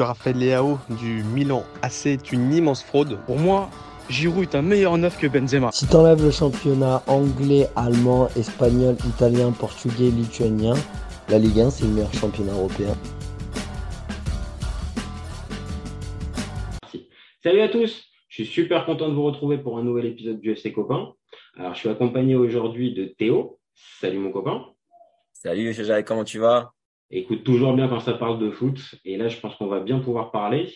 Raphaël 0.00 0.38
Leao 0.38 0.78
du 1.00 1.24
Milan 1.24 1.64
AC 1.82 2.06
est 2.06 2.30
une 2.30 2.52
immense 2.52 2.84
fraude. 2.84 3.18
Pour 3.26 3.36
moi, 3.36 3.68
Giroud 4.08 4.44
est 4.44 4.54
un 4.54 4.62
meilleur 4.62 4.96
neuf 4.96 5.18
que 5.18 5.26
Benzema. 5.26 5.72
Si 5.72 5.88
t'enlèves 5.88 6.22
le 6.22 6.30
championnat 6.30 7.02
anglais, 7.08 7.66
allemand, 7.74 8.28
espagnol, 8.36 8.94
italien, 9.04 9.50
portugais, 9.50 10.10
lituanien, 10.10 10.74
la 11.28 11.40
Ligue 11.40 11.58
1 11.58 11.70
c'est 11.70 11.84
le 11.84 11.90
meilleur 11.90 12.14
championnat 12.14 12.52
européen. 12.52 12.94
Salut 17.42 17.60
à 17.60 17.68
tous, 17.68 18.04
je 18.28 18.44
suis 18.44 18.46
super 18.46 18.86
content 18.86 19.08
de 19.08 19.14
vous 19.14 19.24
retrouver 19.24 19.58
pour 19.58 19.78
un 19.78 19.82
nouvel 19.82 20.06
épisode 20.06 20.38
du 20.38 20.52
FC 20.52 20.72
Copain. 20.72 21.14
Alors 21.56 21.74
je 21.74 21.80
suis 21.80 21.88
accompagné 21.88 22.36
aujourd'hui 22.36 22.94
de 22.94 23.06
Théo. 23.06 23.58
Salut 24.00 24.18
mon 24.18 24.30
copain. 24.30 24.64
Salut 25.32 25.72
Jacques, 25.72 26.06
comment 26.06 26.22
tu 26.22 26.38
vas? 26.38 26.72
Écoute, 27.10 27.42
toujours 27.42 27.72
bien 27.72 27.88
quand 27.88 28.00
ça 28.00 28.12
parle 28.12 28.38
de 28.38 28.50
foot. 28.50 28.78
Et 29.06 29.16
là, 29.16 29.28
je 29.28 29.40
pense 29.40 29.54
qu'on 29.56 29.66
va 29.66 29.80
bien 29.80 29.98
pouvoir 29.98 30.30
parler. 30.30 30.68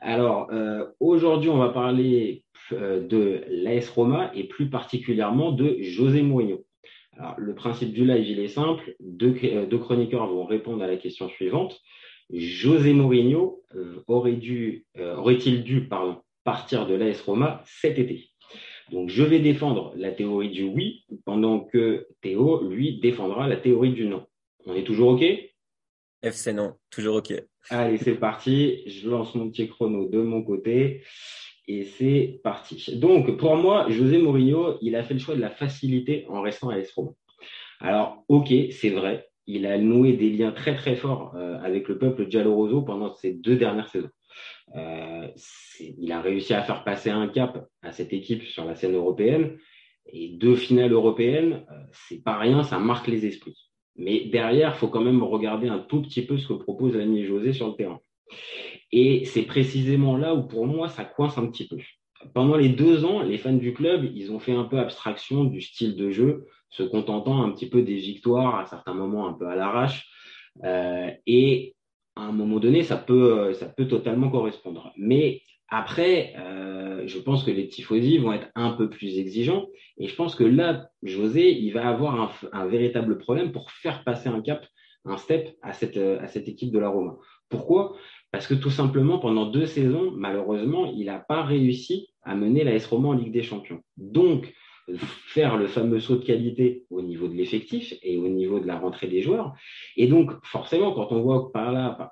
Alors, 0.00 0.48
euh, 0.50 0.86
aujourd'hui, 0.98 1.50
on 1.50 1.58
va 1.58 1.68
parler 1.68 2.42
euh, 2.72 3.06
de 3.06 3.42
l'AS 3.48 3.90
Roma 3.90 4.30
et 4.34 4.44
plus 4.44 4.70
particulièrement 4.70 5.52
de 5.52 5.76
José 5.80 6.22
Mourinho. 6.22 6.64
Alors, 7.18 7.34
le 7.36 7.54
principe 7.54 7.92
du 7.92 8.06
live, 8.06 8.26
il 8.26 8.40
est 8.40 8.48
simple. 8.48 8.94
Deux, 9.00 9.36
euh, 9.44 9.78
chroniqueurs 9.78 10.26
vont 10.26 10.46
répondre 10.46 10.82
à 10.82 10.86
la 10.86 10.96
question 10.96 11.28
suivante. 11.28 11.78
José 12.32 12.94
Mourinho 12.94 13.62
aurait 14.06 14.36
dû, 14.36 14.84
aurait-il 14.98 15.64
dû 15.64 15.88
partir 16.44 16.86
de 16.86 16.94
l'AS 16.94 17.22
Roma 17.22 17.62
cet 17.64 17.98
été? 17.98 18.28
Donc, 18.92 19.08
je 19.08 19.22
vais 19.22 19.38
défendre 19.38 19.94
la 19.96 20.12
théorie 20.12 20.50
du 20.50 20.64
oui, 20.64 21.04
pendant 21.24 21.60
que 21.60 22.06
Théo, 22.20 22.68
lui, 22.68 23.00
défendra 23.00 23.48
la 23.48 23.56
théorie 23.56 23.92
du 23.92 24.06
non. 24.06 24.26
On 24.66 24.74
est 24.74 24.84
toujours 24.84 25.12
OK? 25.12 25.24
FC 26.22 26.52
non, 26.52 26.74
toujours 26.90 27.16
OK. 27.16 27.32
Allez, 27.70 27.98
c'est 27.98 28.14
parti. 28.14 28.82
Je 28.86 29.08
lance 29.08 29.34
mon 29.34 29.50
petit 29.50 29.68
chrono 29.68 30.08
de 30.08 30.18
mon 30.18 30.42
côté. 30.42 31.02
Et 31.66 31.84
c'est 31.84 32.40
parti. 32.42 32.96
Donc, 32.96 33.36
pour 33.36 33.56
moi, 33.56 33.86
José 33.90 34.18
Mourinho, 34.18 34.78
il 34.80 34.96
a 34.96 35.02
fait 35.02 35.14
le 35.14 35.20
choix 35.20 35.36
de 35.36 35.40
la 35.40 35.50
facilité 35.50 36.24
en 36.28 36.40
restant 36.40 36.70
à 36.70 36.76
l'AS 36.76 36.90
Alors, 37.80 38.24
ok, 38.28 38.48
c'est 38.70 38.88
vrai, 38.88 39.28
il 39.46 39.66
a 39.66 39.76
noué 39.76 40.14
des 40.14 40.30
liens 40.30 40.52
très 40.52 40.74
très 40.74 40.96
forts 40.96 41.34
euh, 41.36 41.58
avec 41.62 41.88
le 41.88 41.98
peuple 41.98 42.30
gialloroso 42.30 42.82
pendant 42.82 43.14
ces 43.14 43.34
deux 43.34 43.56
dernières 43.56 43.88
saisons. 43.88 44.08
Euh, 44.76 45.28
il 45.98 46.10
a 46.12 46.22
réussi 46.22 46.54
à 46.54 46.62
faire 46.62 46.84
passer 46.84 47.10
un 47.10 47.28
cap 47.28 47.66
à 47.82 47.92
cette 47.92 48.14
équipe 48.14 48.44
sur 48.44 48.64
la 48.64 48.74
scène 48.74 48.94
européenne. 48.94 49.58
Et 50.10 50.30
deux 50.30 50.56
finales 50.56 50.92
européennes, 50.92 51.66
euh, 51.70 51.82
c'est 51.92 52.22
pas 52.22 52.38
rien, 52.38 52.62
ça 52.62 52.78
marque 52.78 53.08
les 53.08 53.26
esprits. 53.26 53.67
Mais 53.98 54.26
derrière, 54.26 54.72
il 54.74 54.78
faut 54.78 54.88
quand 54.88 55.00
même 55.00 55.22
regarder 55.22 55.68
un 55.68 55.80
tout 55.80 56.00
petit 56.02 56.22
peu 56.24 56.38
ce 56.38 56.46
que 56.46 56.54
propose 56.54 56.94
l'ami 56.94 57.24
José 57.24 57.52
sur 57.52 57.68
le 57.68 57.74
terrain. 57.74 58.00
Et 58.92 59.24
c'est 59.24 59.42
précisément 59.42 60.16
là 60.16 60.34
où, 60.34 60.46
pour 60.46 60.66
moi, 60.66 60.88
ça 60.88 61.04
coince 61.04 61.36
un 61.36 61.46
petit 61.46 61.66
peu. 61.66 61.76
Pendant 62.32 62.56
les 62.56 62.68
deux 62.68 63.04
ans, 63.04 63.22
les 63.22 63.38
fans 63.38 63.52
du 63.52 63.74
club, 63.74 64.10
ils 64.14 64.32
ont 64.32 64.38
fait 64.38 64.52
un 64.52 64.64
peu 64.64 64.78
abstraction 64.78 65.44
du 65.44 65.60
style 65.60 65.96
de 65.96 66.10
jeu, 66.10 66.46
se 66.70 66.82
contentant 66.82 67.42
un 67.42 67.50
petit 67.50 67.68
peu 67.68 67.82
des 67.82 67.96
victoires, 67.96 68.58
à 68.58 68.66
certains 68.66 68.94
moments 68.94 69.28
un 69.28 69.34
peu 69.34 69.46
à 69.46 69.56
l'arrache. 69.56 70.08
Euh, 70.64 71.10
et 71.26 71.74
à 72.16 72.22
un 72.22 72.32
moment 72.32 72.58
donné, 72.58 72.82
ça 72.82 72.96
peut, 72.96 73.52
ça 73.52 73.66
peut 73.66 73.86
totalement 73.86 74.30
correspondre. 74.30 74.92
Mais 74.96 75.42
après, 75.68 76.34
euh, 76.38 77.06
je 77.06 77.18
pense 77.18 77.44
que 77.44 77.50
les 77.50 77.68
tifosi 77.68 78.18
vont 78.18 78.32
être 78.32 78.48
un 78.54 78.70
peu 78.70 78.88
plus 78.88 79.18
exigeants. 79.18 79.66
Et 79.98 80.08
je 80.08 80.14
pense 80.14 80.34
que 80.34 80.44
là, 80.44 80.90
José, 81.02 81.50
il 81.50 81.72
va 81.72 81.88
avoir 81.88 82.34
un, 82.52 82.66
véritable 82.66 83.18
problème 83.18 83.52
pour 83.52 83.70
faire 83.70 84.02
passer 84.04 84.28
un 84.28 84.40
cap, 84.40 84.66
un 85.04 85.16
step 85.16 85.56
à 85.62 85.72
cette, 85.72 85.96
à 85.96 86.26
cette 86.26 86.48
équipe 86.48 86.72
de 86.72 86.78
la 86.78 86.88
Roma. 86.88 87.16
Pourquoi? 87.50 87.96
Parce 88.30 88.46
que 88.46 88.54
tout 88.54 88.70
simplement, 88.70 89.18
pendant 89.18 89.46
deux 89.46 89.66
saisons, 89.66 90.12
malheureusement, 90.14 90.86
il 90.86 91.06
n'a 91.06 91.18
pas 91.18 91.42
réussi 91.42 92.08
à 92.22 92.34
mener 92.34 92.64
la 92.64 92.74
S 92.74 92.86
Roma 92.86 93.08
en 93.08 93.12
Ligue 93.12 93.32
des 93.32 93.42
Champions. 93.42 93.80
Donc, 93.96 94.52
faire 94.96 95.56
le 95.56 95.66
fameux 95.66 96.00
saut 96.00 96.16
de 96.16 96.24
qualité 96.24 96.84
au 96.90 97.02
niveau 97.02 97.28
de 97.28 97.34
l'effectif 97.34 97.94
et 98.02 98.16
au 98.16 98.28
niveau 98.28 98.58
de 98.58 98.66
la 98.66 98.78
rentrée 98.78 99.06
des 99.06 99.20
joueurs. 99.20 99.54
Et 99.96 100.06
donc, 100.06 100.32
forcément, 100.44 100.92
quand 100.92 101.12
on 101.12 101.20
voit 101.20 101.52
par 101.52 101.72
là, 101.72 102.10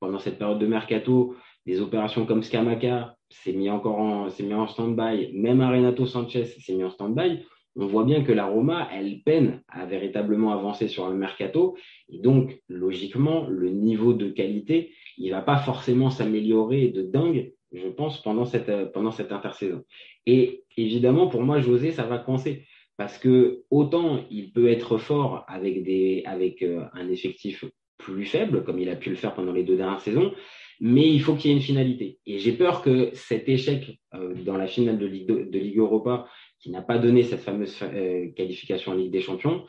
pendant 0.00 0.18
cette 0.18 0.38
période 0.38 0.58
de 0.58 0.66
mercato, 0.66 1.34
des 1.66 1.80
opérations 1.80 2.26
comme 2.26 2.42
Scamaca 2.42 3.16
s'est 3.30 3.52
mis 3.52 3.70
encore 3.70 3.98
en, 3.98 4.28
mis 4.40 4.54
en 4.54 4.66
stand-by, 4.66 5.32
même 5.32 5.60
Arenato 5.60 6.06
Sanchez 6.06 6.44
s'est 6.44 6.74
mis 6.74 6.84
en 6.84 6.90
stand-by, 6.90 7.40
on 7.76 7.86
voit 7.86 8.04
bien 8.04 8.22
que 8.22 8.32
la 8.32 8.46
Roma, 8.46 8.88
elle 8.92 9.20
peine 9.22 9.62
à 9.68 9.84
véritablement 9.84 10.52
avancer 10.52 10.86
sur 10.86 11.08
le 11.08 11.16
mercato. 11.16 11.76
Et 12.08 12.18
donc, 12.18 12.60
logiquement, 12.68 13.48
le 13.48 13.70
niveau 13.70 14.12
de 14.12 14.28
qualité, 14.30 14.92
il 15.18 15.30
va 15.30 15.42
pas 15.42 15.56
forcément 15.56 16.10
s'améliorer 16.10 16.88
de 16.88 17.02
dingue, 17.02 17.52
je 17.72 17.88
pense, 17.88 18.22
pendant 18.22 18.44
cette, 18.44 18.92
pendant 18.92 19.10
cette 19.10 19.32
intersaison. 19.32 19.82
Et 20.24 20.62
évidemment, 20.76 21.26
pour 21.26 21.42
moi, 21.42 21.58
José, 21.58 21.90
ça 21.90 22.04
va 22.04 22.18
coincer. 22.18 22.64
Parce 22.96 23.18
que 23.18 23.64
autant 23.70 24.24
il 24.30 24.52
peut 24.52 24.68
être 24.68 24.98
fort 24.98 25.44
avec, 25.48 25.82
des, 25.82 26.22
avec 26.26 26.62
euh, 26.62 26.84
un 26.92 27.08
effectif 27.08 27.64
plus 27.98 28.24
faible, 28.24 28.62
comme 28.62 28.78
il 28.78 28.88
a 28.88 28.94
pu 28.94 29.10
le 29.10 29.16
faire 29.16 29.34
pendant 29.34 29.52
les 29.52 29.64
deux 29.64 29.76
dernières 29.76 30.00
saisons, 30.00 30.32
mais 30.80 31.08
il 31.08 31.20
faut 31.20 31.34
qu'il 31.34 31.50
y 31.50 31.54
ait 31.54 31.56
une 31.56 31.62
finalité. 31.62 32.18
Et 32.26 32.38
j'ai 32.38 32.52
peur 32.52 32.82
que 32.82 33.10
cet 33.14 33.48
échec 33.48 33.98
euh, 34.14 34.34
dans 34.44 34.56
la 34.56 34.66
finale 34.66 34.98
de 34.98 35.06
Ligue, 35.06 35.78
Europa, 35.78 36.26
qui 36.60 36.70
n'a 36.70 36.82
pas 36.82 36.98
donné 36.98 37.22
cette 37.22 37.40
fameuse 37.40 37.78
euh, 37.82 38.30
qualification 38.32 38.92
en 38.92 38.94
Ligue 38.94 39.12
des 39.12 39.20
Champions, 39.20 39.64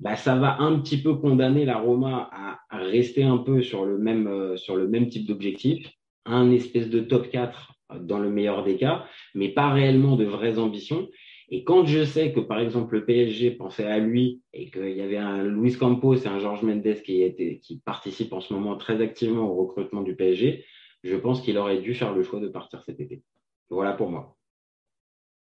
bah, 0.00 0.16
ça 0.16 0.36
va 0.36 0.58
un 0.60 0.78
petit 0.80 1.02
peu 1.02 1.14
condamner 1.16 1.64
la 1.64 1.78
Roma 1.78 2.30
à, 2.32 2.78
rester 2.78 3.22
un 3.22 3.38
peu 3.38 3.62
sur 3.62 3.84
le 3.84 3.98
même, 3.98 4.26
euh, 4.26 4.56
sur 4.56 4.76
le 4.76 4.88
même 4.88 5.08
type 5.08 5.26
d'objectif, 5.26 5.90
un 6.24 6.50
espèce 6.50 6.88
de 6.88 7.00
top 7.00 7.30
4 7.30 7.72
dans 8.00 8.18
le 8.18 8.30
meilleur 8.30 8.62
des 8.62 8.76
cas, 8.76 9.04
mais 9.34 9.48
pas 9.48 9.70
réellement 9.70 10.16
de 10.16 10.24
vraies 10.24 10.58
ambitions. 10.58 11.08
Et 11.52 11.64
quand 11.64 11.84
je 11.84 12.04
sais 12.04 12.32
que, 12.32 12.38
par 12.38 12.60
exemple, 12.60 12.94
le 12.94 13.04
PSG 13.04 13.50
pensait 13.50 13.86
à 13.86 13.98
lui 13.98 14.40
et 14.52 14.70
qu'il 14.70 14.96
y 14.96 15.00
avait 15.00 15.16
un 15.16 15.42
Luis 15.42 15.76
Campos 15.76 16.14
et 16.14 16.28
un 16.28 16.38
Georges 16.38 16.62
Mendes 16.62 17.02
qui, 17.04 17.22
était, 17.22 17.58
qui 17.58 17.80
participent 17.80 18.32
en 18.32 18.40
ce 18.40 18.52
moment 18.54 18.76
très 18.76 19.02
activement 19.02 19.50
au 19.50 19.66
recrutement 19.66 20.02
du 20.02 20.14
PSG, 20.14 20.64
je 21.02 21.16
pense 21.16 21.40
qu'il 21.40 21.58
aurait 21.58 21.80
dû 21.80 21.94
faire 21.94 22.14
le 22.14 22.22
choix 22.22 22.38
de 22.38 22.48
partir 22.48 22.84
cet 22.84 23.00
été. 23.00 23.22
Voilà 23.68 23.94
pour 23.94 24.10
moi. 24.10 24.36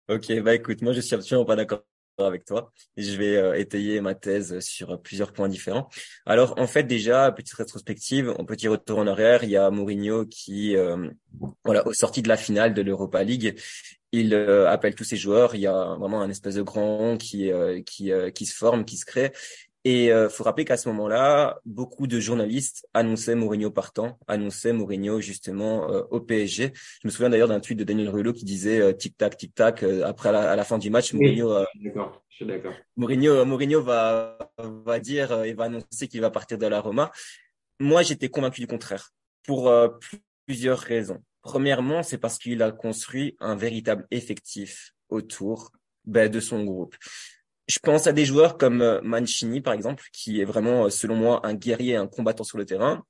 Ok, 0.10 0.34
bah 0.42 0.56
écoute, 0.56 0.82
moi 0.82 0.94
je 0.94 1.00
suis 1.00 1.16
absolument 1.16 1.46
pas 1.46 1.56
d'accord 1.56 1.84
avec 2.20 2.46
toi 2.46 2.72
je 2.96 3.18
vais 3.18 3.38
euh, 3.38 3.54
étayer 3.56 4.00
ma 4.00 4.14
thèse 4.14 4.60
sur 4.60 5.02
plusieurs 5.02 5.34
points 5.34 5.48
différents. 5.48 5.90
Alors 6.26 6.54
en 6.60 6.68
fait 6.68 6.84
déjà 6.84 7.32
petite 7.32 7.56
rétrospective, 7.56 8.36
peut 8.48 8.58
y 8.62 8.68
retour 8.68 9.00
en 9.00 9.08
arrière, 9.08 9.44
il 9.44 9.50
y 9.50 9.58
a 9.58 9.72
Mourinho 9.72 10.26
qui 10.26 10.76
euh, 10.76 11.10
voilà 11.64 11.88
au 11.88 11.94
sorti 11.94 12.22
de 12.22 12.28
la 12.28 12.38
finale 12.38 12.74
de 12.74 12.82
l'Europa 12.82 13.24
League 13.24 13.60
il 14.14 14.34
euh, 14.36 14.70
appelle 14.70 14.96
tous 14.96 15.04
ses 15.04 15.18
joueurs. 15.18 15.56
Il 15.56 15.62
y 15.62 15.68
a 15.68 15.96
vraiment 15.96 16.22
un 16.22 16.30
espèce 16.30 16.56
de 16.56 16.62
grand 16.62 17.18
qui 17.18 17.52
euh, 17.52 17.82
qui 17.82 18.12
euh, 18.12 18.30
qui 18.30 18.46
se 18.46 18.56
forme, 18.56 18.86
qui 18.86 18.96
se 18.96 19.06
crée. 19.06 19.34
Et 19.86 20.06
il 20.06 20.30
faut 20.30 20.46
rappeler 20.46 20.64
qu'à 20.64 20.78
ce 20.78 20.88
moment-là, 20.88 21.60
beaucoup 21.66 22.08
de 22.08 22.18
journalistes 22.18 22.88
annonçaient 22.94 23.36
Mourinho 23.36 23.70
partant, 23.70 24.18
annonçaient 24.30 24.72
Mourinho 24.72 25.20
justement 25.20 25.88
au 26.10 26.22
PSG. 26.22 26.72
Je 26.74 27.06
me 27.06 27.12
souviens 27.12 27.30
d'ailleurs 27.30 27.50
d'un 27.50 27.60
tweet 27.60 27.80
de 27.80 27.84
Daniel 27.84 28.08
Rullo 28.08 28.32
qui 28.32 28.46
disait 28.46 28.96
tic 28.96 29.18
tac 29.18 29.36
tic 29.36 29.54
tac 29.54 29.84
après 29.84 30.30
à 30.30 30.56
la, 30.56 30.64
fin 30.64 30.78
du 30.78 30.90
match, 30.90 31.12
Mourinho. 31.12 31.66
d'accord, 31.84 32.24
je 32.30 32.36
suis 32.38 32.46
d'accord. 32.46 32.72
Mourinho, 32.96 33.44
Mourinho 33.44 33.82
va 33.82 34.38
va 34.58 35.02
dire 35.02 35.44
et 35.44 35.54
va 35.54 35.66
annoncer 35.66 36.08
qu'il 36.08 36.22
va 36.22 36.30
partir 36.30 36.58
de 36.58 36.66
la 36.66 36.80
Roma. 36.80 37.12
Moi, 37.82 38.04
j'étais 38.04 38.30
convaincu 38.30 38.62
du 38.62 38.68
contraire 38.68 39.10
pour 39.46 39.70
plusieurs 40.46 40.80
raisons. 40.80 41.22
Premièrement, 41.44 42.04
c'est 42.04 42.18
parce 42.18 42.40
qu'il 42.40 42.64
a 42.64 42.72
construit 42.72 43.36
un 43.40 43.56
véritable 43.56 44.08
effectif 44.12 44.94
autour 45.10 45.72
ben, 46.06 46.30
de 46.30 46.40
son 46.40 46.64
groupe. 46.64 46.96
Je 47.68 47.80
pense 47.80 48.08
à 48.08 48.14
des 48.14 48.26
joueurs 48.26 48.58
comme 48.58 48.82
euh, 48.82 49.02
Mancini, 49.04 49.62
par 49.62 49.74
exemple, 49.74 50.06
qui 50.12 50.42
est 50.42 50.46
vraiment, 50.46 50.86
euh, 50.86 50.90
selon 50.90 51.16
moi, 51.16 51.46
un 51.46 51.54
guerrier, 51.54 51.96
un 51.96 52.08
combattant 52.08 52.44
sur 52.44 52.58
le 52.58 52.66
terrain. 52.66 53.04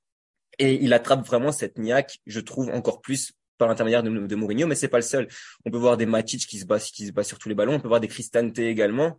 Et 0.58 0.74
il 0.74 0.92
attrape 0.92 1.26
vraiment 1.26 1.50
cette 1.50 1.78
niaque, 1.78 2.18
je 2.26 2.40
trouve, 2.40 2.70
encore 2.70 3.00
plus 3.00 3.32
par 3.56 3.68
l'intermédiaire 3.68 4.02
de, 4.02 4.34
Mourinho, 4.34 4.66
mais 4.66 4.74
c'est 4.74 4.88
pas 4.88 4.98
le 4.98 5.02
seul. 5.02 5.28
On 5.64 5.70
peut 5.70 5.78
voir 5.78 5.96
des 5.96 6.06
Matic 6.06 6.46
qui 6.46 6.58
se 6.58 6.66
bat, 6.66 6.78
qui 6.78 7.06
se 7.06 7.12
bat 7.12 7.24
sur 7.24 7.38
tous 7.38 7.48
les 7.48 7.54
ballons. 7.54 7.74
On 7.74 7.80
peut 7.80 7.88
voir 7.88 8.00
des 8.00 8.08
Cristante 8.08 8.58
également 8.58 9.16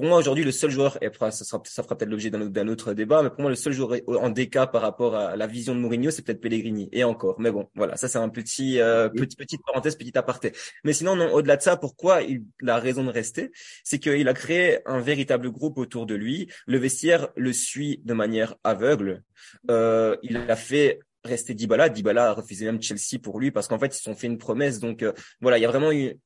pour 0.00 0.08
moi 0.08 0.16
aujourd'hui 0.16 0.44
le 0.44 0.50
seul 0.50 0.70
joueur 0.70 0.96
et 1.02 1.10
ça, 1.12 1.30
sera, 1.30 1.60
ça 1.62 1.82
fera 1.82 1.94
peut-être 1.94 2.08
l'objet 2.08 2.30
d'un 2.30 2.68
autre 2.68 2.94
débat 2.94 3.22
mais 3.22 3.28
pour 3.28 3.42
moi 3.42 3.50
le 3.50 3.54
seul 3.54 3.74
joueur 3.74 4.00
en 4.06 4.30
déca 4.30 4.66
par 4.66 4.80
rapport 4.80 5.14
à 5.14 5.36
la 5.36 5.46
vision 5.46 5.74
de 5.74 5.80
Mourinho 5.80 6.10
c'est 6.10 6.22
peut-être 6.22 6.40
Pellegrini. 6.40 6.88
Et 6.92 7.04
encore. 7.04 7.38
Mais 7.38 7.50
bon 7.50 7.68
voilà. 7.74 7.98
Ça 7.98 8.08
c'est 8.08 8.16
un 8.16 8.30
petit 8.30 8.80
euh, 8.80 9.10
petit 9.10 9.36
petite 9.36 9.60
parenthèse 9.62 9.96
petit 9.96 10.16
aparté. 10.16 10.52
Mais 10.84 10.94
sinon 10.94 11.16
non 11.16 11.30
au-delà 11.34 11.58
de 11.58 11.62
ça 11.62 11.76
pourquoi 11.76 12.22
il, 12.22 12.44
a 12.66 12.78
raison 12.78 13.04
de 13.04 13.10
rester 13.10 13.50
c'est 13.84 13.98
qu'il 13.98 14.26
a 14.26 14.32
créé 14.32 14.78
un 14.86 15.00
véritable 15.00 15.50
groupe 15.50 15.76
autour 15.76 16.06
de 16.06 16.14
lui. 16.14 16.50
Le 16.66 16.78
vestiaire 16.78 17.28
le 17.36 17.52
suit 17.52 18.00
de 18.02 18.14
manière 18.14 18.54
aveugle. 18.64 19.22
Euh, 19.70 20.16
il 20.22 20.38
a 20.38 20.56
fait 20.56 21.00
rester 21.24 21.52
Dybala. 21.52 21.90
Dybala 21.90 22.30
a 22.30 22.32
refusé 22.32 22.64
même 22.64 22.80
Chelsea 22.80 23.20
pour 23.22 23.38
lui 23.38 23.50
parce 23.50 23.68
qu'en 23.68 23.78
fait 23.78 23.88
ils 23.88 23.98
se 23.98 24.02
sont 24.04 24.14
fait 24.14 24.28
une 24.28 24.38
promesse. 24.38 24.78
Donc 24.78 25.02
euh, 25.02 25.12
voilà, 25.42 25.58
il 25.58 25.60
y 25.60 25.66
a 25.66 25.68
vraiment 25.68 25.92
eu 25.92 26.18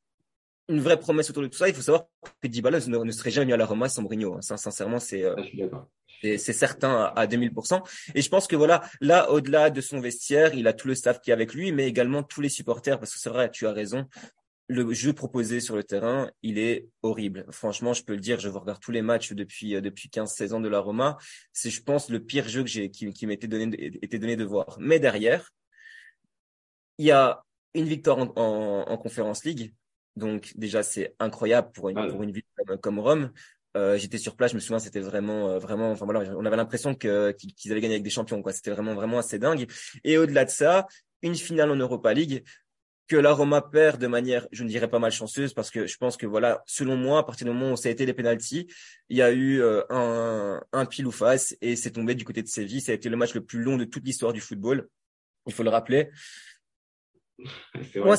une 0.68 0.80
vraie 0.80 0.98
promesse 0.98 1.30
autour 1.30 1.42
de 1.42 1.48
tout 1.48 1.58
ça. 1.58 1.68
Il 1.68 1.74
faut 1.74 1.82
savoir 1.82 2.04
que 2.42 2.48
Dybala 2.48 2.80
ne, 2.80 2.98
ne 2.98 3.12
serait 3.12 3.30
jamais 3.30 3.52
à 3.52 3.56
la 3.56 3.66
Roma 3.66 3.88
sans 3.88 4.02
Mourinho. 4.02 4.34
Hein. 4.34 4.40
Sincèrement, 4.40 4.98
c'est. 4.98 5.24
Euh, 5.24 5.34
suis 5.44 5.58
d'accord. 5.58 5.88
c'est 6.22 6.38
certain 6.38 7.12
à 7.14 7.26
2000%. 7.26 7.82
Et 8.14 8.22
je 8.22 8.28
pense 8.28 8.46
que 8.46 8.56
voilà, 8.56 8.82
là, 9.00 9.30
au-delà 9.30 9.70
de 9.70 9.80
son 9.80 10.00
vestiaire, 10.00 10.54
il 10.54 10.66
a 10.66 10.72
tout 10.72 10.88
le 10.88 10.94
staff 10.94 11.20
qui 11.20 11.30
est 11.30 11.34
avec 11.34 11.54
lui, 11.54 11.72
mais 11.72 11.86
également 11.86 12.22
tous 12.22 12.40
les 12.40 12.48
supporters, 12.48 12.98
parce 12.98 13.12
que 13.12 13.18
c'est 13.18 13.30
vrai, 13.30 13.50
tu 13.50 13.66
as 13.66 13.72
raison. 13.72 14.06
Le 14.66 14.90
jeu 14.94 15.12
proposé 15.12 15.60
sur 15.60 15.76
le 15.76 15.84
terrain, 15.84 16.30
il 16.42 16.58
est 16.58 16.86
horrible. 17.02 17.44
Franchement, 17.50 17.92
je 17.92 18.02
peux 18.02 18.14
le 18.14 18.20
dire, 18.20 18.40
je 18.40 18.48
regarde 18.48 18.80
tous 18.80 18.92
les 18.92 19.02
matchs 19.02 19.34
depuis 19.34 19.78
depuis 19.82 20.08
15-16 20.08 20.54
ans 20.54 20.60
de 20.60 20.68
la 20.68 20.78
Roma. 20.78 21.18
C'est, 21.52 21.68
je 21.68 21.82
pense, 21.82 22.08
le 22.08 22.20
pire 22.20 22.48
jeu 22.48 22.62
que 22.62 22.70
j'ai 22.70 22.90
qui, 22.90 23.12
qui 23.12 23.26
m'était 23.26 23.46
donné 23.46 23.76
était 24.00 24.18
donné 24.18 24.36
de 24.36 24.44
voir. 24.44 24.78
Mais 24.80 24.98
derrière, 24.98 25.50
il 26.96 27.04
y 27.04 27.10
a 27.10 27.44
une 27.74 27.84
victoire 27.84 28.16
en, 28.16 28.32
en, 28.36 28.90
en 28.90 28.96
Conférence 28.96 29.44
League. 29.44 29.74
Donc 30.16 30.52
déjà, 30.56 30.82
c'est 30.82 31.14
incroyable 31.18 31.70
pour 31.72 31.88
une, 31.88 32.08
pour 32.08 32.22
une 32.22 32.30
ville 32.30 32.44
comme, 32.56 32.78
comme 32.78 32.98
Rome. 32.98 33.32
Euh, 33.76 33.98
j'étais 33.98 34.18
sur 34.18 34.36
place, 34.36 34.52
je 34.52 34.56
me 34.56 34.60
souviens, 34.60 34.78
c'était 34.78 35.00
vraiment, 35.00 35.50
euh, 35.50 35.58
vraiment, 35.58 35.90
enfin 35.90 36.04
voilà, 36.04 36.32
on 36.36 36.44
avait 36.44 36.56
l'impression 36.56 36.94
que 36.94 37.32
qu'ils 37.32 37.72
avaient 37.72 37.80
gagné 37.80 37.94
avec 37.94 38.04
des 38.04 38.10
champions, 38.10 38.40
quoi. 38.40 38.52
C'était 38.52 38.70
vraiment, 38.70 38.94
vraiment 38.94 39.18
assez 39.18 39.38
dingue. 39.38 39.66
Et 40.04 40.16
au-delà 40.16 40.44
de 40.44 40.50
ça, 40.50 40.86
une 41.22 41.34
finale 41.34 41.70
en 41.70 41.76
Europa 41.76 42.14
League 42.14 42.44
que 43.08 43.16
la 43.16 43.32
Roma 43.32 43.60
perd 43.60 44.00
de 44.00 44.06
manière, 44.06 44.46
je 44.52 44.62
ne 44.62 44.68
dirais 44.68 44.88
pas 44.88 44.98
malchanceuse, 44.98 45.52
parce 45.52 45.70
que 45.70 45.86
je 45.86 45.96
pense 45.98 46.16
que 46.16 46.26
voilà, 46.26 46.62
selon 46.66 46.96
moi, 46.96 47.18
à 47.18 47.22
partir 47.22 47.46
du 47.46 47.52
moment 47.52 47.72
où 47.72 47.76
ça 47.76 47.88
a 47.88 47.92
été 47.92 48.06
les 48.06 48.14
pénalties, 48.14 48.66
il 49.08 49.16
y 49.16 49.22
a 49.22 49.30
eu 49.30 49.60
euh, 49.60 49.82
un, 49.90 50.62
un 50.72 50.86
pile 50.86 51.06
ou 51.06 51.10
face 51.10 51.56
et 51.60 51.76
c'est 51.76 51.90
tombé 51.90 52.14
du 52.14 52.24
côté 52.24 52.42
de 52.42 52.48
Séville. 52.48 52.80
Ça 52.80 52.92
a 52.92 52.94
été 52.94 53.08
le 53.08 53.16
match 53.16 53.34
le 53.34 53.44
plus 53.44 53.60
long 53.60 53.76
de 53.76 53.84
toute 53.84 54.04
l'histoire 54.04 54.32
du 54.32 54.40
football. 54.40 54.88
Il 55.46 55.52
faut 55.52 55.64
le 55.64 55.70
rappeler. 55.70 56.10
Moi, 57.96 58.16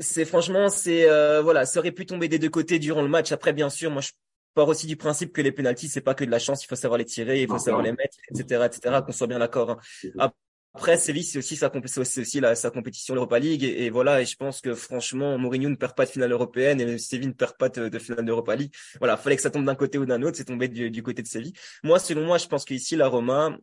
c'est 0.00 0.24
franchement, 0.24 0.68
c'est 0.68 1.08
euh, 1.08 1.42
voilà, 1.42 1.66
ça 1.66 1.80
aurait 1.80 1.92
pu 1.92 2.06
tomber 2.06 2.28
des 2.28 2.38
deux 2.38 2.50
côtés 2.50 2.78
durant 2.78 3.02
le 3.02 3.08
match. 3.08 3.32
Après, 3.32 3.52
bien 3.52 3.70
sûr, 3.70 3.90
moi, 3.90 4.02
je 4.02 4.10
pars 4.54 4.68
aussi 4.68 4.86
du 4.86 4.96
principe 4.96 5.32
que 5.32 5.40
les 5.40 5.52
pénalties, 5.52 5.88
c'est 5.88 6.00
pas 6.00 6.14
que 6.14 6.24
de 6.24 6.30
la 6.30 6.38
chance, 6.38 6.64
il 6.64 6.66
faut 6.66 6.76
savoir 6.76 6.98
les 6.98 7.04
tirer, 7.04 7.42
il 7.42 7.48
faut 7.48 7.58
savoir 7.58 7.82
les 7.82 7.92
mettre, 7.92 8.16
etc., 8.30 8.66
etc. 8.66 9.00
Qu'on 9.04 9.12
soit 9.12 9.26
bien 9.26 9.38
d'accord. 9.38 9.78
Hein. 10.18 10.30
Après, 10.76 10.98
Séville, 10.98 11.22
c'est 11.22 11.38
aussi 11.38 11.54
sa, 11.54 11.70
c'est 11.86 12.20
aussi 12.20 12.40
la, 12.40 12.56
sa 12.56 12.70
compétition 12.70 13.14
l'Europa 13.14 13.38
League, 13.38 13.62
et, 13.62 13.90
voilà. 13.90 14.20
Et 14.20 14.26
je 14.26 14.36
pense 14.36 14.60
que 14.60 14.74
franchement, 14.74 15.38
Mourinho 15.38 15.68
ne 15.68 15.76
perd 15.76 15.94
pas 15.94 16.04
de 16.04 16.10
finale 16.10 16.32
européenne 16.32 16.80
et 16.80 16.98
Séville 16.98 17.28
ne 17.28 17.32
perd 17.32 17.56
pas 17.56 17.68
de, 17.68 17.88
de 17.88 17.98
finale 18.00 18.24
d'Europa 18.24 18.56
League. 18.56 18.74
Voilà, 18.98 19.16
fallait 19.16 19.36
que 19.36 19.42
ça 19.42 19.50
tombe 19.50 19.64
d'un 19.64 19.76
côté 19.76 19.98
ou 19.98 20.06
d'un 20.06 20.22
autre. 20.22 20.36
C'est 20.36 20.46
tombé 20.46 20.66
du, 20.66 20.90
du, 20.90 21.02
côté 21.04 21.22
de 21.22 21.28
Séville. 21.28 21.52
Moi, 21.84 22.00
selon 22.00 22.24
moi, 22.24 22.38
je 22.38 22.48
pense 22.48 22.64
qu'ici, 22.64 22.96
la 22.96 23.06
Roma, 23.06 23.56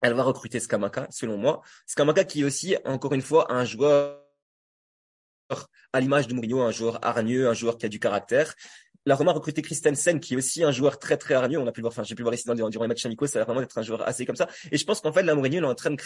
elle 0.00 0.14
va 0.14 0.22
recruter 0.22 0.58
Skamaka, 0.58 1.06
selon 1.10 1.36
moi. 1.36 1.60
Skamaka 1.86 2.24
qui 2.24 2.40
est 2.40 2.44
aussi, 2.44 2.74
encore 2.86 3.12
une 3.12 3.22
fois, 3.22 3.52
un 3.52 3.66
joueur 3.66 4.25
à 5.92 6.00
l'image 6.00 6.26
de 6.28 6.34
Mourinho, 6.34 6.60
un 6.60 6.70
joueur 6.70 6.98
hargneux, 7.04 7.48
un 7.48 7.54
joueur 7.54 7.78
qui 7.78 7.86
a 7.86 7.88
du 7.88 7.98
caractère. 7.98 8.54
La 9.04 9.14
Roma 9.14 9.30
a 9.30 9.34
recruté 9.34 9.62
Christensen, 9.62 10.18
qui 10.18 10.34
est 10.34 10.36
aussi 10.36 10.64
un 10.64 10.72
joueur 10.72 10.98
très 10.98 11.16
très 11.16 11.34
hargneux. 11.34 11.58
On 11.58 11.66
a 11.66 11.72
pu 11.72 11.80
le 11.80 11.84
voir, 11.84 11.92
enfin, 11.92 12.02
j'ai 12.02 12.14
pu 12.14 12.22
le 12.22 12.24
voir 12.24 12.34
ici 12.34 12.44
durant, 12.52 12.68
durant 12.68 12.84
les 12.84 12.88
matchs 12.88 13.06
amicaux, 13.06 13.26
ça 13.26 13.40
a 13.40 13.44
vraiment 13.44 13.62
être 13.62 13.78
un 13.78 13.82
joueur 13.82 14.06
assez 14.06 14.26
comme 14.26 14.36
ça. 14.36 14.48
Et 14.72 14.76
je 14.76 14.84
pense 14.84 15.00
qu'en 15.00 15.12
fait, 15.12 15.22
la 15.22 15.34
Mourinho, 15.34 15.58
il 15.58 15.64
est 15.64 15.66
en 15.66 15.74
train 15.74 15.90
de 15.90 16.00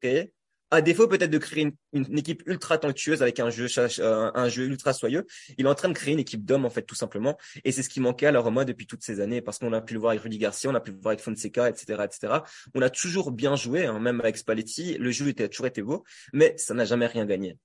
créer, 0.00 0.32
à 0.70 0.82
défaut 0.82 1.06
peut-être 1.06 1.30
de 1.30 1.38
créer 1.38 1.62
une, 1.62 1.74
une, 1.92 2.18
équipe 2.18 2.42
ultra 2.46 2.78
talentueuse 2.78 3.22
avec 3.22 3.38
un 3.38 3.50
jeu, 3.50 3.68
euh, 3.78 4.30
un 4.34 4.48
jeu 4.48 4.64
ultra 4.64 4.92
soyeux, 4.92 5.26
il 5.56 5.66
est 5.66 5.68
en 5.68 5.74
train 5.74 5.88
de 5.88 5.94
créer 5.94 6.12
une 6.12 6.18
équipe 6.18 6.44
d'hommes 6.44 6.64
en 6.64 6.70
fait 6.70 6.82
tout 6.82 6.94
simplement. 6.94 7.38
Et 7.64 7.70
c'est 7.70 7.82
ce 7.82 7.88
qui 7.88 8.00
manquait 8.00 8.26
à 8.26 8.32
la 8.32 8.40
Roma 8.40 8.64
depuis 8.64 8.86
toutes 8.86 9.04
ces 9.04 9.20
années, 9.20 9.40
parce 9.40 9.58
qu'on 9.58 9.72
a 9.72 9.80
pu 9.80 9.94
le 9.94 10.00
voir 10.00 10.10
avec 10.10 10.22
Rudy 10.22 10.38
Garcia, 10.38 10.70
on 10.70 10.74
a 10.74 10.80
pu 10.80 10.90
le 10.90 10.98
voir 11.00 11.12
avec 11.12 11.20
Fonseca, 11.20 11.68
etc., 11.68 12.02
etc. 12.04 12.32
On 12.74 12.82
a 12.82 12.90
toujours 12.90 13.30
bien 13.30 13.56
joué, 13.56 13.86
hein, 13.86 14.00
même 14.00 14.20
avec 14.20 14.36
Spalletti, 14.36 14.98
le 14.98 15.10
jeu 15.10 15.28
était 15.28 15.48
toujours 15.48 15.66
été 15.66 15.82
beau, 15.82 16.02
mais 16.32 16.54
ça 16.58 16.74
n'a 16.74 16.84
jamais 16.84 17.06
rien 17.06 17.24
gagné. 17.24 17.56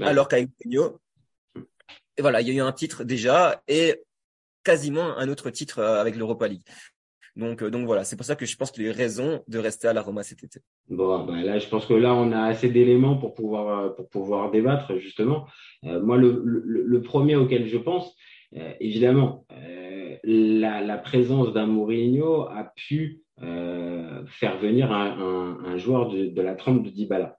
Alors 0.00 0.28
qu'avec 0.28 0.48
Mourinho, 0.64 1.00
voilà, 2.18 2.40
il 2.40 2.48
y 2.48 2.50
a 2.50 2.54
eu 2.54 2.60
un 2.60 2.72
titre 2.72 3.04
déjà 3.04 3.62
et 3.68 4.02
quasiment 4.64 5.16
un 5.16 5.28
autre 5.28 5.50
titre 5.50 5.78
euh, 5.80 6.00
avec 6.00 6.16
l'Europa 6.16 6.48
League. 6.48 6.62
Donc, 7.34 7.62
euh, 7.62 7.70
donc 7.70 7.86
voilà, 7.86 8.04
c'est 8.04 8.16
pour 8.16 8.26
ça 8.26 8.36
que 8.36 8.44
je 8.44 8.56
pense 8.56 8.70
qu'il 8.70 8.84
y 8.84 8.90
a 8.90 8.92
raison 8.92 9.42
de 9.48 9.58
rester 9.58 9.88
à 9.88 9.92
la 9.92 10.02
Roma 10.02 10.22
cet 10.22 10.44
été. 10.44 10.60
Bon, 10.88 11.24
ben 11.24 11.42
là, 11.42 11.58
je 11.58 11.66
pense 11.68 11.86
que 11.86 11.94
là, 11.94 12.14
on 12.14 12.30
a 12.32 12.42
assez 12.42 12.68
d'éléments 12.68 13.16
pour 13.16 13.34
pouvoir 13.34 13.78
euh, 13.78 13.88
pour 13.90 14.08
pouvoir 14.10 14.50
débattre 14.50 14.98
justement. 14.98 15.46
moi, 15.82 16.16
le, 16.16 16.42
le, 16.44 16.82
le, 16.84 17.02
premier 17.02 17.36
auquel 17.36 17.66
je 17.66 17.78
pense, 17.78 18.14
évidemment, 18.80 19.46
la, 20.24 20.80
la, 20.82 20.98
présence 20.98 21.52
d'un 21.54 21.66
Mourinho 21.66 22.42
a 22.42 22.70
pu 22.76 23.22
faire 23.40 24.58
venir 24.60 24.92
un, 24.92 25.18
un, 25.18 25.64
un 25.64 25.76
joueur 25.78 26.10
de, 26.10 26.26
de, 26.26 26.42
la 26.42 26.54
trempe 26.54 26.84
de 26.84 26.90
Dybala. 26.90 27.38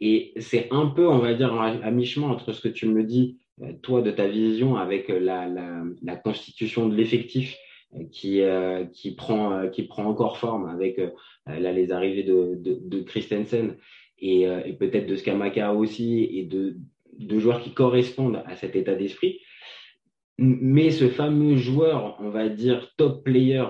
Et 0.00 0.32
c'est 0.38 0.68
un 0.70 0.86
peu, 0.86 1.06
on 1.06 1.18
va 1.18 1.34
dire, 1.34 1.52
à 1.54 1.90
mi-chemin 1.90 2.28
entre 2.28 2.52
ce 2.52 2.60
que 2.60 2.68
tu 2.68 2.86
me 2.86 3.04
dis, 3.04 3.38
euh, 3.62 3.72
toi, 3.82 4.02
de 4.02 4.10
ta 4.10 4.26
vision 4.26 4.76
avec 4.76 5.08
la, 5.08 5.46
la, 5.48 6.16
constitution 6.16 6.88
de 6.88 6.94
l'effectif 6.94 7.56
euh, 7.94 8.04
qui, 8.10 8.40
euh, 8.40 8.84
prend, 9.16 9.68
qui 9.68 9.82
prend 9.82 10.04
encore 10.04 10.38
forme 10.38 10.68
avec 10.68 10.98
là, 11.46 11.72
les 11.72 11.92
arrivées 11.92 12.22
de, 12.22 12.58
de, 12.62 13.00
Christensen 13.00 13.76
et, 14.18 14.42
et 14.42 14.72
peut-être 14.74 15.06
de 15.06 15.16
Skamaka 15.16 15.74
aussi 15.74 16.24
et 16.32 16.44
de, 16.44 16.76
de 17.18 17.38
joueurs 17.38 17.60
qui 17.60 17.72
correspondent 17.72 18.42
à 18.46 18.56
cet 18.56 18.76
état 18.76 18.94
d'esprit. 18.94 19.40
Mais 20.38 20.90
ce 20.90 21.08
fameux 21.08 21.56
joueur, 21.56 22.16
on 22.20 22.30
va 22.30 22.48
dire 22.48 22.94
top 22.96 23.24
player 23.24 23.64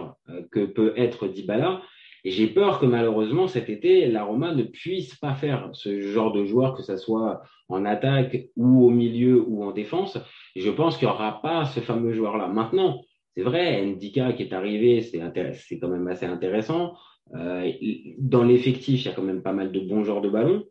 que 0.53 0.67
peut 0.67 0.93
être 0.97 1.27
Dybala, 1.27 1.83
et 2.25 2.31
j'ai 2.31 2.49
peur 2.49 2.79
que 2.79 2.87
malheureusement 2.87 3.47
cet 3.49 3.69
été, 3.69 4.07
la 4.07 4.25
Roma 4.25 4.55
ne 4.55 4.63
puisse 4.63 5.15
pas 5.17 5.35
faire 5.35 5.71
ce 5.73 6.01
genre 6.01 6.33
de 6.33 6.45
joueur, 6.45 6.75
que 6.75 6.83
ce 6.83 6.97
soit 6.97 7.43
en 7.69 7.85
attaque 7.85 8.49
ou 8.57 8.85
au 8.87 8.91
milieu 8.91 9.43
ou 9.47 9.65
en 9.65 9.73
défense. 9.73 10.19
Je 10.55 10.71
pense 10.71 10.97
qu'il 10.97 11.09
n'y 11.09 11.15
aura 11.15 11.41
pas 11.41 11.65
ce 11.65 11.81
fameux 11.81 12.13
joueur-là. 12.13 12.49
Maintenant, 12.49 13.01
c'est 13.35 13.43
vrai, 13.43 13.85
Ndika 13.87 14.33
qui 14.33 14.43
est 14.43 14.53
arrivé, 14.53 15.01
c'est 15.01 15.79
quand 15.79 15.89
même 15.89 16.09
assez 16.09 16.27
intéressant. 16.27 16.95
Euh, 17.35 17.71
dans 18.19 18.43
l'effectif, 18.43 19.05
il 19.05 19.07
y 19.07 19.09
a 19.09 19.15
quand 19.15 19.23
même 19.23 19.43
pas 19.43 19.53
mal 19.53 19.73
de 19.73 19.81
bons 19.81 20.05
joueurs 20.05 20.21
de 20.21 20.29
ballon. 20.29 20.65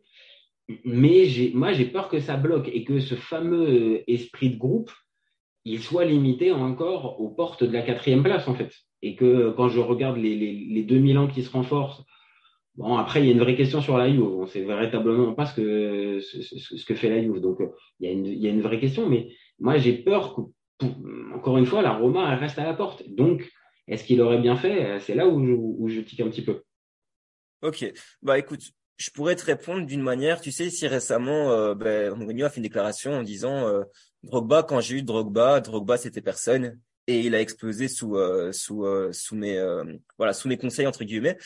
Mais 0.84 1.26
moi, 1.54 1.72
j'ai 1.72 1.86
peur 1.86 2.08
que 2.08 2.20
ça 2.20 2.36
bloque 2.36 2.68
et 2.72 2.84
que 2.84 3.00
ce 3.00 3.16
fameux 3.16 4.08
esprit 4.08 4.50
de 4.50 4.58
groupe, 4.58 4.92
il 5.64 5.80
soit 5.80 6.04
limité 6.04 6.52
encore 6.52 7.20
aux 7.20 7.30
portes 7.30 7.64
de 7.64 7.72
la 7.72 7.82
quatrième 7.82 8.22
place, 8.22 8.46
en 8.46 8.54
fait 8.54 8.70
et 9.02 9.16
que 9.16 9.50
quand 9.50 9.68
je 9.68 9.80
regarde 9.80 10.16
les, 10.16 10.36
les, 10.36 10.52
les 10.52 10.82
2000 10.82 11.18
ans 11.18 11.28
qui 11.28 11.42
se 11.42 11.50
renforcent, 11.50 12.02
bon, 12.76 12.96
après, 12.96 13.20
il 13.20 13.26
y 13.26 13.28
a 13.28 13.32
une 13.32 13.40
vraie 13.40 13.56
question 13.56 13.80
sur 13.80 13.96
la 13.96 14.10
Juve. 14.10 14.22
On 14.22 14.46
sait 14.46 14.62
véritablement 14.62 15.34
pas 15.34 15.46
ce 15.46 15.54
que, 15.54 16.20
ce, 16.20 16.84
que 16.84 16.94
fait 16.94 17.10
la 17.10 17.22
Juve. 17.22 17.40
Donc, 17.40 17.58
il 17.98 18.06
y, 18.06 18.10
a 18.10 18.12
une, 18.12 18.26
il 18.26 18.38
y 18.38 18.46
a 18.46 18.50
une 18.50 18.62
vraie 18.62 18.80
question, 18.80 19.08
mais 19.08 19.30
moi, 19.58 19.78
j'ai 19.78 19.94
peur 19.94 20.34
que, 20.34 20.86
encore 21.34 21.58
une 21.58 21.66
fois, 21.66 21.82
la 21.82 21.92
Roma, 21.92 22.32
elle 22.32 22.38
reste 22.38 22.58
à 22.58 22.64
la 22.64 22.74
porte. 22.74 23.02
Donc, 23.08 23.50
est-ce 23.88 24.04
qu'il 24.04 24.20
aurait 24.20 24.40
bien 24.40 24.56
fait? 24.56 24.98
C'est 25.00 25.14
là 25.14 25.26
où 25.26 25.44
je, 25.44 25.52
où 25.52 25.88
je 25.88 26.00
tique 26.00 26.20
un 26.20 26.28
petit 26.28 26.42
peu. 26.42 26.62
Ok, 27.62 27.92
bah 28.22 28.38
écoute, 28.38 28.62
je 28.96 29.10
pourrais 29.10 29.36
te 29.36 29.44
répondre 29.44 29.84
d'une 29.84 30.00
manière, 30.02 30.40
tu 30.40 30.50
sais, 30.50 30.70
si 30.70 30.86
récemment, 30.86 31.50
euh, 31.52 31.74
ben, 31.74 32.12
a 32.12 32.48
fait 32.48 32.56
une 32.56 32.62
déclaration 32.62 33.12
en 33.12 33.22
disant 33.22 33.66
euh, 33.66 33.82
Drogba, 34.22 34.62
quand 34.62 34.80
j'ai 34.80 34.96
eu 34.96 35.02
Drogba, 35.02 35.60
Drogba 35.60 35.98
c'était 35.98 36.22
personne 36.22 36.78
et 37.10 37.20
il 37.20 37.34
a 37.34 37.40
explosé 37.40 37.88
sous 37.88 38.16
euh, 38.16 38.52
sous 38.52 38.84
euh, 38.84 39.12
sous 39.12 39.34
mes 39.34 39.58
euh, 39.58 39.84
voilà 40.16 40.32
sous 40.32 40.48
mes 40.48 40.56
conseils 40.56 40.86
entre 40.86 41.04
guillemets 41.04 41.36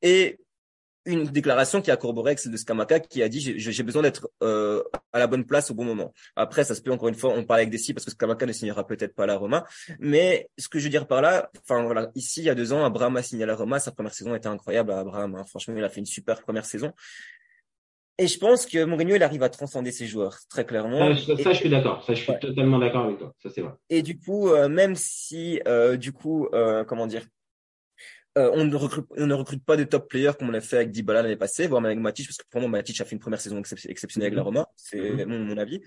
et 0.00 0.38
une 1.06 1.24
déclaration 1.24 1.82
qui 1.82 1.90
a 1.90 1.98
corroboré 1.98 2.34
celle 2.38 2.52
de 2.52 2.56
Skamaka 2.56 2.98
qui 2.98 3.22
a 3.22 3.28
dit 3.28 3.58
j'ai 3.58 3.82
besoin 3.82 4.00
d'être 4.00 4.30
à 4.40 5.18
la 5.18 5.26
bonne 5.26 5.44
place 5.44 5.70
au 5.70 5.74
bon 5.74 5.84
moment. 5.84 6.14
Après, 6.34 6.64
ça 6.64 6.74
se 6.74 6.80
peut 6.80 6.90
encore 6.90 7.10
une 7.10 7.14
fois, 7.14 7.34
on 7.36 7.44
parle 7.44 7.60
avec 7.60 7.70
des 7.70 7.76
si 7.76 7.92
parce 7.92 8.06
que 8.06 8.10
Skamaka 8.10 8.46
ne 8.46 8.52
signera 8.52 8.86
peut-être 8.86 9.14
pas 9.14 9.24
à 9.24 9.26
la 9.26 9.36
Roma, 9.36 9.66
mais 9.98 10.48
ce 10.56 10.66
que 10.66 10.78
je 10.78 10.84
veux 10.84 10.90
dire 10.90 11.06
par 11.06 11.20
là, 11.20 11.50
enfin 11.60 11.82
voilà, 11.82 12.10
ici 12.14 12.40
il 12.40 12.44
y 12.44 12.48
a 12.48 12.54
deux 12.54 12.72
ans, 12.72 12.86
Abraham 12.86 13.18
a 13.18 13.22
signé 13.22 13.42
à 13.42 13.46
la 13.46 13.54
Roma, 13.54 13.80
sa 13.80 13.92
première 13.92 14.14
saison 14.14 14.34
était 14.34 14.48
incroyable. 14.48 14.92
Abraham, 14.92 15.34
hein. 15.34 15.44
franchement, 15.44 15.74
il 15.76 15.84
a 15.84 15.90
fait 15.90 16.00
une 16.00 16.06
super 16.06 16.40
première 16.40 16.64
saison. 16.64 16.90
Et 18.18 18.28
je 18.28 18.38
pense 18.38 18.66
que 18.66 18.84
Mourinho, 18.84 19.16
il 19.16 19.22
arrive 19.22 19.42
à 19.42 19.48
transcender 19.48 19.90
ses 19.90 20.06
joueurs, 20.06 20.38
très 20.48 20.64
clairement. 20.64 21.14
Ça, 21.16 21.36
ça 21.36 21.52
je 21.52 21.58
suis 21.58 21.68
d'accord. 21.68 22.04
Ça, 22.04 22.14
je 22.14 22.22
suis 22.22 22.32
totalement 22.40 22.78
d'accord 22.78 23.06
avec 23.06 23.18
toi. 23.18 23.32
Ça, 23.42 23.50
c'est 23.50 23.60
vrai. 23.60 23.72
Et 23.90 24.02
du 24.02 24.16
coup, 24.18 24.50
euh, 24.50 24.68
même 24.68 24.94
si, 24.94 25.60
euh, 25.66 25.96
du 25.96 26.12
coup, 26.12 26.46
euh, 26.52 26.84
comment 26.84 27.08
dire, 27.08 27.24
euh, 28.38 28.50
on, 28.54 28.64
ne 28.64 28.76
recrute, 28.76 29.06
on 29.16 29.26
ne 29.26 29.34
recrute 29.34 29.64
pas 29.64 29.76
de 29.76 29.84
top 29.84 30.08
players 30.08 30.32
comme 30.38 30.50
on 30.50 30.54
a 30.54 30.60
fait 30.60 30.76
avec 30.76 30.90
Dybala 30.90 31.22
l'année 31.22 31.36
passée, 31.36 31.66
voire 31.66 31.80
même 31.80 31.90
avec 31.90 32.00
Matic, 32.00 32.26
parce 32.26 32.36
que 32.36 32.44
pour 32.50 32.60
moi, 32.60 32.70
Matic 32.70 33.00
a 33.00 33.04
fait 33.04 33.12
une 33.12 33.20
première 33.20 33.40
saison 33.40 33.60
exceptionnelle 33.60 34.26
avec 34.26 34.36
la 34.36 34.42
mhm. 34.42 34.46
Roma. 34.46 34.66
C'est 34.76 35.00
mhm. 35.00 35.24
mon, 35.26 35.38
mon, 35.40 35.56
avis. 35.56 35.80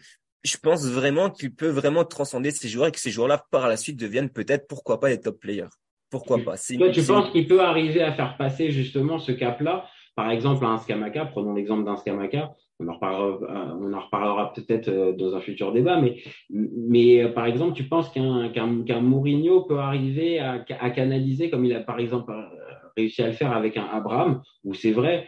Je 0.44 0.58
pense 0.58 0.86
vraiment 0.86 1.30
qu'il 1.30 1.54
peut 1.54 1.68
vraiment 1.68 2.06
transcender 2.06 2.52
ces 2.52 2.70
joueurs 2.70 2.88
et 2.88 2.92
que 2.92 3.00
ces 3.00 3.12
joueurs-là, 3.12 3.46
par 3.52 3.68
la 3.68 3.76
suite, 3.76 3.98
deviennent 3.98 4.30
peut-être, 4.30 4.68
pourquoi 4.68 5.00
pas, 5.00 5.10
des 5.10 5.20
top 5.20 5.40
players. 5.40 5.68
Pourquoi 6.10 6.38
pas? 6.38 6.56
Toi, 6.58 6.90
tu 6.90 7.04
penses 7.04 7.32
qu'il 7.32 7.48
peut 7.48 7.62
arriver 7.62 8.02
à 8.02 8.14
faire 8.14 8.38
passer 8.38 8.72
justement 8.72 9.20
ce 9.20 9.34
cap-là 9.34 9.86
par 10.18 10.32
exemple, 10.32 10.66
un 10.66 10.80
Skamaka, 10.80 11.26
prenons 11.26 11.54
l'exemple 11.54 11.86
d'un 11.86 11.96
Skamaka, 11.96 12.52
on 12.80 12.88
en 12.88 12.94
reparlera, 12.94 14.52
euh, 14.52 14.62
peut-être 14.62 14.88
euh, 14.88 15.12
dans 15.14 15.36
un 15.36 15.40
futur 15.42 15.72
débat, 15.72 16.02
mais, 16.02 16.18
mais 16.50 17.24
euh, 17.24 17.30
par 17.30 17.46
exemple, 17.46 17.76
tu 17.76 17.84
penses 17.84 18.10
qu'un 18.10 19.00
Mourinho 19.00 19.62
peut 19.66 19.78
arriver 19.78 20.40
à, 20.40 20.90
canaliser, 20.90 21.52
comme 21.52 21.66
il 21.66 21.76
a 21.76 21.82
par 21.82 22.00
exemple 22.00 22.34
réussi 22.98 23.22
à 23.22 23.28
le 23.28 23.34
faire 23.34 23.52
avec 23.52 23.78
un 23.78 23.86
Abraham, 23.86 24.42
où 24.64 24.74
c'est 24.74 24.92
vrai, 24.92 25.28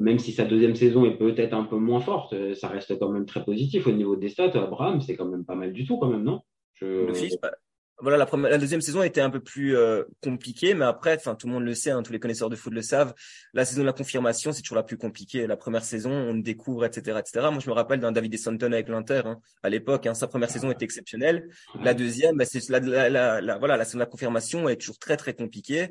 même 0.00 0.18
si 0.18 0.32
sa 0.32 0.44
deuxième 0.44 0.74
saison 0.74 1.06
est 1.06 1.16
peut-être 1.16 1.54
un 1.54 1.64
peu 1.64 1.76
moins 1.76 2.00
forte, 2.00 2.34
ça 2.52 2.68
reste 2.68 2.98
quand 2.98 3.08
même 3.08 3.24
très 3.24 3.42
positif 3.42 3.86
au 3.86 3.92
niveau 3.92 4.16
des 4.16 4.28
stats. 4.28 4.52
Abraham, 4.54 5.00
c'est 5.00 5.16
quand 5.16 5.24
même 5.24 5.46
pas 5.46 5.54
mal 5.54 5.72
du 5.72 5.86
tout, 5.86 5.96
quand 5.96 6.08
même, 6.08 6.24
non? 6.24 6.42
Je... 6.74 7.06
voilà, 8.02 8.16
la, 8.16 8.26
première, 8.26 8.50
la 8.50 8.58
deuxième 8.58 8.80
saison 8.80 9.02
était 9.02 9.20
un 9.20 9.30
peu 9.30 9.40
plus 9.40 9.76
euh, 9.76 10.04
compliquée, 10.22 10.74
mais 10.74 10.84
après, 10.84 11.16
enfin, 11.16 11.34
tout 11.34 11.46
le 11.46 11.52
monde 11.52 11.64
le 11.64 11.74
sait, 11.74 11.90
hein, 11.90 12.02
tous 12.02 12.12
les 12.12 12.20
connaisseurs 12.20 12.50
de 12.50 12.56
foot 12.56 12.72
le 12.72 12.82
savent. 12.82 13.14
La 13.54 13.64
saison 13.64 13.82
de 13.82 13.86
la 13.86 13.92
confirmation, 13.92 14.52
c'est 14.52 14.62
toujours 14.62 14.76
la 14.76 14.82
plus 14.82 14.96
compliquée. 14.96 15.46
La 15.46 15.56
première 15.56 15.84
saison, 15.84 16.10
on 16.10 16.34
découvre, 16.34 16.84
etc., 16.84 17.18
etc. 17.18 17.46
Moi, 17.50 17.60
je 17.60 17.68
me 17.68 17.74
rappelle 17.74 18.00
d'un 18.00 18.12
David 18.12 18.38
Santon 18.38 18.72
avec 18.72 18.88
l'Inter 18.88 19.22
hein, 19.24 19.40
à 19.62 19.68
l'époque. 19.68 20.06
Hein, 20.06 20.14
sa 20.14 20.26
première 20.26 20.50
saison 20.50 20.70
était 20.70 20.84
exceptionnelle. 20.84 21.48
La 21.82 21.94
deuxième, 21.94 22.36
bah, 22.36 22.44
c'est 22.44 22.68
la, 22.68 22.80
la, 22.80 23.40
la, 23.40 23.58
voilà, 23.58 23.76
la 23.76 23.84
saison 23.84 23.98
de 23.98 24.04
la 24.04 24.10
confirmation 24.10 24.68
est 24.68 24.76
toujours 24.76 24.98
très 24.98 25.16
très 25.16 25.34
compliquée. 25.34 25.90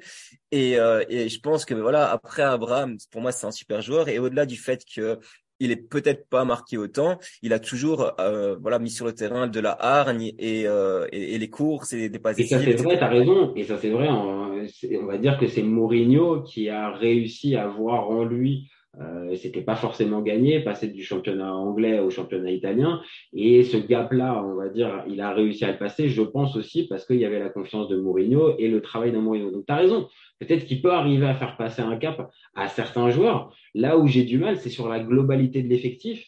Et, 0.51 0.79
euh, 0.79 1.03
et 1.09 1.29
je 1.29 1.39
pense 1.39 1.65
que 1.65 1.73
voilà, 1.73 2.09
après 2.11 2.43
Abraham, 2.43 2.97
pour 3.11 3.21
moi, 3.21 3.31
c'est 3.31 3.47
un 3.47 3.51
super 3.51 3.81
joueur. 3.81 4.09
Et 4.09 4.19
au-delà 4.19 4.45
du 4.45 4.57
fait 4.57 4.83
que 4.85 5.19
il 5.59 5.71
est 5.71 5.89
peut-être 5.89 6.27
pas 6.29 6.45
marqué 6.45 6.77
autant. 6.77 7.17
Il 7.41 7.53
a 7.53 7.59
toujours 7.59 8.13
euh, 8.19 8.55
voilà 8.61 8.79
mis 8.79 8.89
sur 8.89 9.05
le 9.05 9.13
terrain 9.13 9.47
de 9.47 9.59
la 9.59 9.71
hargne 9.71 10.33
et, 10.39 10.67
euh, 10.67 11.07
et, 11.11 11.37
les 11.37 11.49
courses 11.49 11.93
et 11.93 12.09
des 12.09 12.19
passes. 12.19 12.39
Et 12.39 12.45
ça 12.45 12.59
c'est 12.59 12.73
vrai, 12.73 12.99
t'as 12.99 13.07
raison. 13.07 13.53
Et 13.55 13.63
ça 13.63 13.77
c'est 13.77 13.89
vrai. 13.89 14.07
On, 14.09 14.61
on 15.01 15.05
va 15.05 15.17
dire 15.17 15.37
que 15.37 15.47
c'est 15.47 15.63
Mourinho 15.63 16.41
qui 16.41 16.69
a 16.69 16.91
réussi 16.91 17.55
à 17.55 17.67
voir 17.67 18.09
en 18.09 18.23
lui 18.23 18.69
euh, 19.00 19.36
c'était 19.36 19.62
pas 19.62 19.75
forcément 19.75 20.22
gagné, 20.22 20.60
passer 20.62 20.88
du 20.88 21.03
championnat 21.03 21.53
anglais 21.53 22.00
au 22.00 22.10
championnat 22.10 22.51
italien. 22.51 23.01
Et 23.34 23.63
ce 23.63 23.77
gap-là, 23.77 24.43
on 24.43 24.55
va 24.55 24.69
dire, 24.69 25.03
il 25.08 25.22
a 25.22 25.31
réussi 25.31 25.63
à 25.63 25.72
le 25.72 25.77
passer, 25.77 26.10
je 26.10 26.22
pense 26.22 26.55
aussi, 26.55 26.88
parce 26.88 27.05
qu'il 27.05 27.17
y 27.17 27.25
avait 27.25 27.39
la 27.39 27.50
confiance 27.50 27.88
de 27.88 27.98
Mourinho 27.98 28.58
et 28.58 28.67
le 28.67 28.81
travail 28.81 29.12
de 29.12 29.17
Mourinho. 29.17 29.51
Donc, 29.51 29.65
tu 29.67 29.74
as 29.74 29.77
raison. 29.77 30.10
Peut-être 30.39 30.65
qu'il 30.65 30.81
peut 30.81 30.91
arriver 30.91 31.27
à 31.27 31.36
faire 31.36 31.55
passer 31.55 31.81
un 31.81 31.98
cap 31.98 32.31
à 32.55 32.67
certains 32.67 33.10
joueurs. 33.12 33.55
Là 33.75 33.98
où 33.98 34.08
j'ai 34.08 34.24
du 34.24 34.38
mal, 34.39 34.58
c'est 34.58 34.69
sur 34.69 34.89
la 34.89 35.00
globalité 35.00 35.62
de 35.62 35.67
l'effectif. 35.67 36.25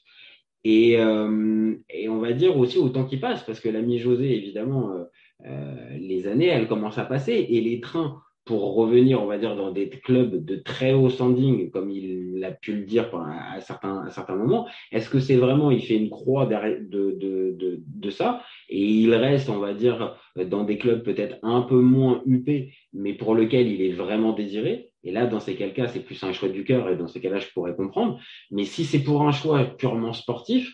Et, 0.63 0.99
euh, 0.99 1.75
et, 1.89 2.07
on 2.07 2.19
va 2.19 2.33
dire 2.33 2.55
aussi 2.57 2.77
au 2.77 2.89
temps 2.89 3.05
qui 3.05 3.17
passe, 3.17 3.43
parce 3.43 3.59
que 3.59 3.69
l'ami 3.69 3.97
José, 3.97 4.35
évidemment, 4.35 4.91
euh, 4.91 5.03
euh 5.47 5.97
les 5.97 6.27
années, 6.27 6.45
elles 6.45 6.67
commencent 6.67 6.99
à 6.99 7.05
passer 7.05 7.47
et 7.49 7.61
les 7.61 7.81
trains 7.81 8.21
pour 8.51 8.75
revenir, 8.75 9.23
on 9.23 9.27
va 9.27 9.37
dire, 9.37 9.55
dans 9.55 9.71
des 9.71 9.87
clubs 9.87 10.43
de 10.43 10.57
très 10.57 10.91
haut 10.91 11.09
standing, 11.09 11.71
comme 11.71 11.89
il 11.89 12.43
a 12.43 12.51
pu 12.51 12.73
le 12.73 12.83
dire 12.83 13.09
à 13.15 13.61
certains, 13.61 14.03
à 14.05 14.09
certains 14.09 14.35
moments, 14.35 14.67
est-ce 14.91 15.09
que 15.09 15.21
c'est 15.21 15.37
vraiment, 15.37 15.71
il 15.71 15.81
fait 15.81 15.95
une 15.95 16.09
croix 16.09 16.45
de, 16.45 16.85
de, 16.85 17.55
de, 17.57 17.79
de, 17.79 18.09
ça, 18.09 18.43
et 18.67 18.85
il 18.85 19.15
reste, 19.15 19.47
on 19.47 19.59
va 19.59 19.73
dire, 19.73 20.17
dans 20.35 20.65
des 20.65 20.77
clubs 20.77 21.01
peut-être 21.01 21.37
un 21.43 21.61
peu 21.61 21.79
moins 21.79 22.21
huppés, 22.25 22.73
mais 22.91 23.13
pour 23.13 23.35
lequel 23.35 23.69
il 23.69 23.81
est 23.83 23.93
vraiment 23.93 24.33
désiré, 24.33 24.91
et 25.05 25.13
là, 25.13 25.27
dans 25.27 25.39
ces 25.39 25.55
cas, 25.55 25.87
c'est 25.87 26.03
plus 26.03 26.21
un 26.25 26.33
choix 26.33 26.49
du 26.49 26.65
cœur, 26.65 26.89
et 26.89 26.97
dans 26.97 27.07
ces 27.07 27.21
cas-là, 27.21 27.39
je 27.39 27.47
pourrais 27.53 27.73
comprendre, 27.73 28.19
mais 28.51 28.65
si 28.65 28.83
c'est 28.83 29.01
pour 29.01 29.21
un 29.21 29.31
choix 29.31 29.63
purement 29.63 30.11
sportif, 30.11 30.73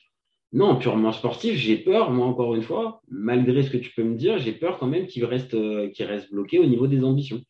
non, 0.52 0.78
purement 0.78 1.12
sportif, 1.12 1.54
j'ai 1.58 1.78
peur, 1.78 2.10
moi 2.10 2.26
encore 2.26 2.56
une 2.56 2.64
fois, 2.64 3.02
malgré 3.08 3.62
ce 3.62 3.70
que 3.70 3.78
tu 3.78 3.92
peux 3.96 4.04
me 4.04 4.16
dire, 4.16 4.40
j'ai 4.40 4.54
peur 4.54 4.80
quand 4.80 4.88
même 4.88 5.06
qu'il 5.06 5.26
reste, 5.26 5.54
euh, 5.54 5.90
qu'il 5.90 6.06
reste 6.06 6.32
bloqué 6.32 6.58
au 6.58 6.66
niveau 6.66 6.88
des 6.88 7.04
ambitions. 7.04 7.42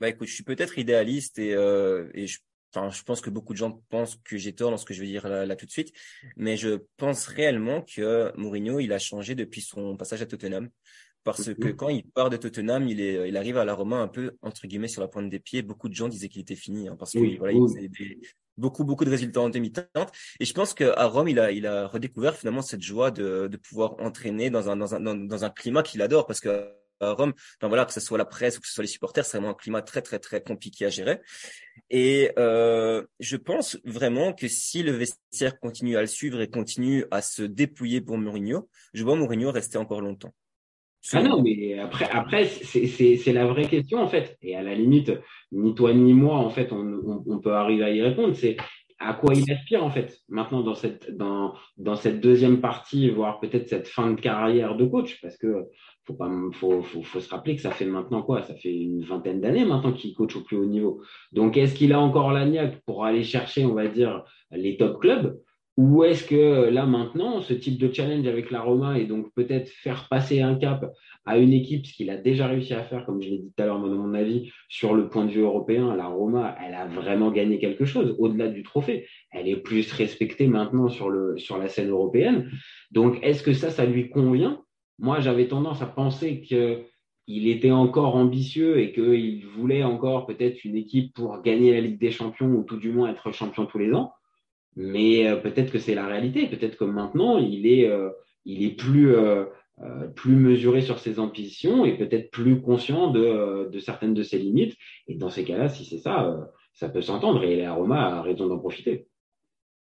Bah 0.00 0.08
écoute, 0.08 0.28
je 0.28 0.34
suis 0.34 0.44
peut-être 0.44 0.78
idéaliste 0.78 1.38
et, 1.38 1.54
euh, 1.54 2.08
et 2.14 2.26
je, 2.26 2.38
enfin, 2.74 2.90
je 2.90 3.02
pense 3.02 3.20
que 3.20 3.30
beaucoup 3.30 3.52
de 3.52 3.58
gens 3.58 3.82
pensent 3.88 4.16
que 4.24 4.36
j'ai 4.36 4.52
tort 4.52 4.70
dans 4.70 4.76
ce 4.76 4.84
que 4.84 4.94
je 4.94 5.00
vais 5.00 5.06
dire 5.06 5.28
là, 5.28 5.56
tout 5.56 5.66
de 5.66 5.70
suite, 5.70 5.92
mais 6.36 6.56
je 6.56 6.80
pense 6.96 7.26
réellement 7.26 7.82
que 7.82 8.32
Mourinho, 8.36 8.80
il 8.80 8.92
a 8.92 8.98
changé 8.98 9.34
depuis 9.34 9.60
son 9.60 9.96
passage 9.96 10.22
à 10.22 10.26
Tottenham. 10.26 10.68
Parce 11.22 11.54
que 11.54 11.70
quand 11.70 11.88
il 11.88 12.04
part 12.04 12.28
de 12.28 12.36
Tottenham, 12.36 12.86
il, 12.86 13.00
est, 13.00 13.30
il 13.30 13.36
arrive 13.38 13.56
à 13.56 13.64
la 13.64 13.72
Roma 13.72 13.96
un 13.96 14.08
peu, 14.08 14.32
entre 14.42 14.66
guillemets, 14.66 14.88
sur 14.88 15.00
la 15.00 15.08
pointe 15.08 15.30
des 15.30 15.38
pieds. 15.38 15.62
Beaucoup 15.62 15.88
de 15.88 15.94
gens 15.94 16.06
disaient 16.06 16.28
qu'il 16.28 16.42
était 16.42 16.54
fini, 16.54 16.86
hein, 16.86 16.96
parce 16.98 17.12
que 17.12 17.38
voilà, 17.38 17.54
il 17.54 17.62
faisait 17.62 17.88
des, 17.88 18.20
beaucoup, 18.58 18.84
beaucoup 18.84 19.06
de 19.06 19.10
résultats 19.10 19.40
en 19.40 19.48
demi-teinte. 19.48 20.12
Et 20.38 20.44
je 20.44 20.52
pense 20.52 20.74
qu'à 20.74 21.06
Rome, 21.06 21.28
il 21.28 21.38
a, 21.38 21.50
il 21.50 21.66
a 21.66 21.86
redécouvert 21.86 22.36
finalement 22.36 22.60
cette 22.60 22.82
joie 22.82 23.10
de, 23.10 23.48
de 23.48 23.56
pouvoir 23.56 23.98
entraîner 24.00 24.50
dans 24.50 24.68
un, 24.68 24.76
dans 24.76 24.94
un, 24.94 25.00
dans, 25.00 25.14
dans 25.14 25.44
un 25.46 25.50
climat 25.50 25.82
qu'il 25.82 26.02
adore, 26.02 26.26
parce 26.26 26.40
que 26.40 26.70
à 27.04 27.12
Rome, 27.12 27.32
voilà, 27.60 27.84
que 27.84 27.92
ce 27.92 28.00
soit 28.00 28.18
la 28.18 28.24
presse 28.24 28.58
ou 28.58 28.60
que 28.60 28.66
ce 28.66 28.74
soit 28.74 28.82
les 28.82 28.88
supporters, 28.88 29.24
c'est 29.24 29.38
vraiment 29.38 29.52
un 29.52 29.54
climat 29.54 29.82
très 29.82 30.02
très 30.02 30.18
très 30.18 30.42
compliqué 30.42 30.86
à 30.86 30.88
gérer. 30.88 31.20
Et 31.90 32.30
euh, 32.38 33.04
je 33.20 33.36
pense 33.36 33.78
vraiment 33.84 34.32
que 34.32 34.48
si 34.48 34.82
le 34.82 34.92
vestiaire 34.92 35.58
continue 35.58 35.96
à 35.96 36.00
le 36.00 36.06
suivre 36.06 36.40
et 36.40 36.48
continue 36.48 37.04
à 37.10 37.22
se 37.22 37.42
dépouiller 37.42 38.00
pour 38.00 38.18
Mourinho, 38.18 38.68
je 38.92 39.04
vois 39.04 39.16
Mourinho 39.16 39.50
rester 39.50 39.78
encore 39.78 40.00
longtemps. 40.00 40.34
Ah 41.12 41.22
non, 41.22 41.42
mais 41.42 41.78
après, 41.78 42.08
après 42.10 42.46
c'est 42.46 43.32
la 43.32 43.46
vraie 43.46 43.68
question 43.68 43.98
en 43.98 44.08
fait. 44.08 44.38
Et 44.40 44.56
à 44.56 44.62
la 44.62 44.74
limite, 44.74 45.12
ni 45.52 45.74
toi 45.74 45.92
ni 45.92 46.14
moi, 46.14 46.36
en 46.36 46.48
fait, 46.48 46.72
on, 46.72 47.22
on, 47.26 47.38
peut 47.40 47.52
arriver 47.52 47.84
à 47.84 47.90
y 47.90 48.00
répondre. 48.00 48.34
C'est 48.34 48.56
à 48.98 49.12
quoi 49.12 49.34
il 49.34 49.50
aspire 49.52 49.84
en 49.84 49.90
fait 49.90 50.18
maintenant 50.28 50.62
dans 50.62 50.74
cette 50.74 51.14
dans 51.14 51.54
dans 51.76 51.96
cette 51.96 52.20
deuxième 52.20 52.62
partie, 52.62 53.10
voire 53.10 53.38
peut-être 53.38 53.68
cette 53.68 53.88
fin 53.88 54.12
de 54.12 54.20
carrière 54.20 54.76
de 54.76 54.86
coach, 54.86 55.20
parce 55.20 55.36
que 55.36 55.66
faut 56.06 56.14
pas 56.14 56.30
faut, 56.52 56.82
faut, 56.82 57.02
faut, 57.02 57.20
se 57.20 57.28
rappeler 57.28 57.56
que 57.56 57.62
ça 57.62 57.70
fait 57.70 57.86
maintenant 57.86 58.22
quoi 58.22 58.42
ça 58.42 58.54
fait 58.54 58.74
une 58.74 59.04
vingtaine 59.04 59.40
d'années 59.40 59.64
maintenant 59.64 59.92
qu'il 59.92 60.14
coach 60.14 60.36
au 60.36 60.42
plus 60.42 60.56
haut 60.56 60.66
niveau. 60.66 61.02
Donc 61.32 61.56
est-ce 61.56 61.74
qu'il 61.74 61.92
a 61.92 62.00
encore 62.00 62.32
la 62.32 62.44
pour 62.86 63.04
aller 63.04 63.24
chercher 63.24 63.64
on 63.64 63.74
va 63.74 63.88
dire 63.88 64.24
les 64.50 64.76
top 64.76 65.00
clubs? 65.00 65.38
Ou 65.76 66.04
est-ce 66.04 66.24
que 66.24 66.68
là 66.68 66.86
maintenant 66.86 67.40
ce 67.40 67.52
type 67.52 67.78
de 67.78 67.92
challenge 67.92 68.28
avec 68.28 68.52
la 68.52 68.60
Roma 68.60 68.96
et 68.98 69.06
donc 69.06 69.32
peut-être 69.34 69.68
faire 69.68 70.06
passer 70.08 70.40
un 70.40 70.54
cap 70.54 70.88
à 71.24 71.38
une 71.38 71.52
équipe 71.52 71.84
ce 71.86 71.94
qu'il 71.94 72.10
a 72.10 72.16
déjà 72.16 72.46
réussi 72.46 72.74
à 72.74 72.84
faire 72.84 73.04
comme 73.06 73.20
je 73.20 73.30
l'ai 73.30 73.38
dit 73.38 73.52
tout 73.56 73.62
à 73.62 73.66
l'heure 73.66 73.80
mon 73.80 74.14
avis 74.14 74.52
sur 74.68 74.94
le 74.94 75.08
point 75.08 75.24
de 75.24 75.32
vue 75.32 75.40
européen 75.40 75.96
la 75.96 76.06
Roma 76.06 76.54
elle 76.64 76.74
a 76.74 76.86
vraiment 76.86 77.32
gagné 77.32 77.58
quelque 77.58 77.86
chose 77.86 78.14
au-delà 78.18 78.48
du 78.48 78.62
trophée. 78.62 79.08
Elle 79.32 79.48
est 79.48 79.56
plus 79.56 79.90
respectée 79.90 80.46
maintenant 80.46 80.88
sur 80.88 81.10
le 81.10 81.38
sur 81.38 81.58
la 81.58 81.68
scène 81.68 81.90
européenne. 81.90 82.50
Donc 82.92 83.18
est-ce 83.22 83.42
que 83.42 83.52
ça 83.52 83.70
ça 83.70 83.84
lui 83.84 84.10
convient? 84.10 84.63
Moi, 84.98 85.20
j'avais 85.20 85.48
tendance 85.48 85.82
à 85.82 85.86
penser 85.86 86.40
qu'il 86.40 87.48
était 87.48 87.70
encore 87.70 88.16
ambitieux 88.16 88.78
et 88.78 88.92
qu'il 88.92 89.46
voulait 89.46 89.82
encore 89.82 90.26
peut-être 90.26 90.64
une 90.64 90.76
équipe 90.76 91.14
pour 91.14 91.42
gagner 91.42 91.72
la 91.72 91.80
Ligue 91.80 91.98
des 91.98 92.10
Champions 92.10 92.52
ou 92.52 92.62
tout 92.62 92.76
du 92.76 92.92
moins 92.92 93.10
être 93.10 93.32
champion 93.32 93.66
tous 93.66 93.78
les 93.78 93.92
ans. 93.92 94.12
Mais 94.76 95.26
euh, 95.26 95.36
peut-être 95.36 95.72
que 95.72 95.78
c'est 95.78 95.94
la 95.94 96.06
réalité. 96.06 96.46
Peut-être 96.46 96.76
que 96.76 96.84
maintenant, 96.84 97.38
il 97.38 97.66
est, 97.66 97.88
euh, 97.88 98.10
il 98.44 98.64
est 98.64 98.76
plus, 98.76 99.14
euh, 99.14 99.46
plus 100.14 100.36
mesuré 100.36 100.80
sur 100.80 100.98
ses 100.98 101.18
ambitions 101.18 101.84
et 101.84 101.96
peut-être 101.96 102.30
plus 102.30 102.60
conscient 102.60 103.10
de, 103.10 103.70
certaines 103.80 104.14
de 104.14 104.22
ses 104.22 104.38
limites. 104.38 104.76
Et 105.08 105.14
dans 105.16 105.30
ces 105.30 105.44
cas-là, 105.44 105.68
si 105.68 105.84
c'est 105.84 105.98
ça, 105.98 106.50
ça 106.72 106.88
peut 106.88 107.02
s'entendre. 107.02 107.42
Et 107.44 107.56
les 107.56 107.68
Roma 107.68 108.18
a 108.18 108.22
raison 108.22 108.46
d'en 108.46 108.58
profiter. 108.58 109.06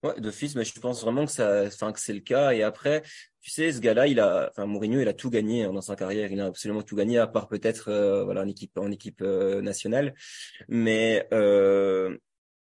Ouais, 0.02 0.20
d'office, 0.20 0.54
mais 0.54 0.64
je 0.64 0.78
pense 0.80 1.02
vraiment 1.02 1.24
que 1.24 1.30
c'est 1.30 2.12
le 2.12 2.20
cas. 2.20 2.52
Et 2.52 2.62
après, 2.62 3.02
tu 3.44 3.50
sais, 3.50 3.72
ce 3.72 3.80
gars-là, 3.82 4.06
il 4.06 4.20
a, 4.20 4.48
enfin 4.50 4.64
Mourinho, 4.64 5.00
il 5.02 5.08
a 5.08 5.12
tout 5.12 5.28
gagné 5.28 5.64
hein, 5.64 5.72
dans 5.74 5.82
sa 5.82 5.96
carrière. 5.96 6.32
Il 6.32 6.40
a 6.40 6.46
absolument 6.46 6.80
tout 6.80 6.96
gagné, 6.96 7.18
à 7.18 7.26
part 7.26 7.46
peut-être, 7.46 7.90
euh, 7.90 8.24
voilà, 8.24 8.40
en 8.40 8.48
équipe, 8.48 8.78
en 8.78 8.90
équipe 8.90 9.20
euh, 9.20 9.60
nationale. 9.60 10.14
Mais 10.66 11.28
euh, 11.30 12.16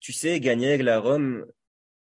tu 0.01 0.11
sais, 0.11 0.41
gagner 0.41 0.67
avec 0.67 0.81
la 0.81 0.99
Rome, 0.99 1.45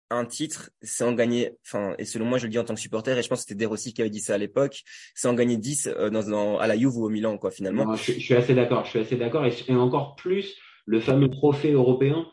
un 0.09 0.25
titre, 0.25 0.71
c'est 0.80 1.04
en 1.04 1.12
gagner, 1.12 1.52
enfin, 1.66 1.94
et 1.99 2.06
selon 2.06 2.25
moi, 2.25 2.38
je 2.38 2.47
le 2.47 2.52
dis 2.52 2.59
en 2.59 2.64
tant 2.64 2.75
que 2.75 2.80
supporter, 2.80 3.18
et 3.18 3.23
je 3.23 3.28
pense 3.28 3.40
que 3.40 3.49
c'était 3.49 3.62
De 3.62 3.68
Rossi 3.68 3.92
qui 3.92 4.00
avait 4.00 4.09
dit 4.09 4.21
ça 4.21 4.35
à 4.35 4.38
l'époque, 4.38 4.80
c'est 5.14 5.28
en 5.28 5.35
gagner 5.35 5.59
10 5.59 5.90
dans, 6.11 6.23
dans, 6.23 6.59
à 6.59 6.66
la 6.66 6.78
Juve 6.78 6.97
ou 6.97 7.04
au 7.04 7.11
Milan, 7.11 7.37
quoi, 7.37 7.50
finalement. 7.50 7.94
je, 7.97 8.12
suis 8.12 8.35
assez 8.35 8.54
d'accord, 8.54 8.87
je 8.87 8.90
suis 8.90 8.99
assez 9.00 9.16
d'accord, 9.16 9.44
et, 9.44 9.75
encore 9.75 10.16
plus 10.16 10.56
le 10.87 11.00
fameux 11.00 11.28
trophée 11.28 11.73
européen 11.73 12.26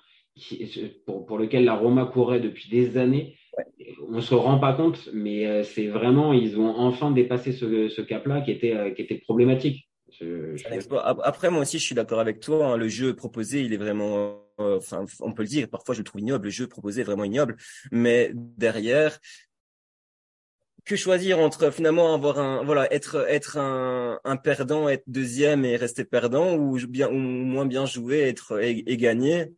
pour, 1.05 1.37
lequel 1.37 1.65
la 1.65 1.75
Roma 1.75 2.05
courait 2.05 2.39
depuis 2.39 2.69
des 2.69 2.97
années. 2.97 3.35
On 4.09 4.21
se 4.21 4.33
rend 4.33 4.59
pas 4.59 4.73
compte, 4.73 5.09
mais 5.13 5.45
euh, 5.45 5.63
c'est 5.63 5.87
vraiment, 5.87 6.33
ils 6.33 6.59
ont 6.59 6.75
enfin 6.77 7.11
dépassé 7.11 7.51
ce, 7.51 8.01
cap-là 8.01 8.41
qui 8.41 8.51
était, 8.51 8.75
euh, 8.75 8.91
qui 8.91 9.01
était 9.01 9.17
problématique. 9.17 9.87
Après, 11.23 11.49
moi 11.49 11.61
aussi, 11.61 11.79
je 11.79 11.85
suis 11.85 11.95
d'accord 11.95 12.19
avec 12.19 12.39
toi. 12.41 12.67
Hein. 12.67 12.77
le 12.77 12.89
jeu 12.89 13.15
proposé, 13.15 13.61
il 13.61 13.73
est 13.73 13.77
vraiment, 13.77 14.43
euh, 14.59 14.77
enfin, 14.77 15.05
on 15.21 15.31
peut 15.31 15.43
le 15.43 15.47
dire. 15.47 15.67
Parfois, 15.69 15.95
je 15.95 15.99
le 15.99 16.03
trouve 16.03 16.21
ignoble. 16.21 16.45
Le 16.45 16.51
jeu 16.51 16.67
proposé 16.67 17.01
est 17.01 17.05
vraiment 17.05 17.23
ignoble. 17.23 17.55
Mais 17.91 18.31
derrière, 18.33 19.19
que 20.83 20.95
choisir 20.95 21.39
entre 21.39 21.71
finalement 21.71 22.13
avoir 22.13 22.39
un, 22.39 22.63
voilà, 22.63 22.91
être, 22.93 23.25
être 23.29 23.57
un, 23.57 24.37
perdant, 24.37 24.89
être 24.89 25.03
deuxième 25.07 25.63
et 25.63 25.77
rester 25.77 26.03
perdant, 26.03 26.55
ou 26.55 26.77
bien, 26.87 27.09
ou 27.09 27.17
moins 27.17 27.65
bien 27.65 27.85
jouer, 27.85 28.19
être 28.19 28.61
et, 28.61 28.83
et 28.85 28.97
gagner? 28.97 29.53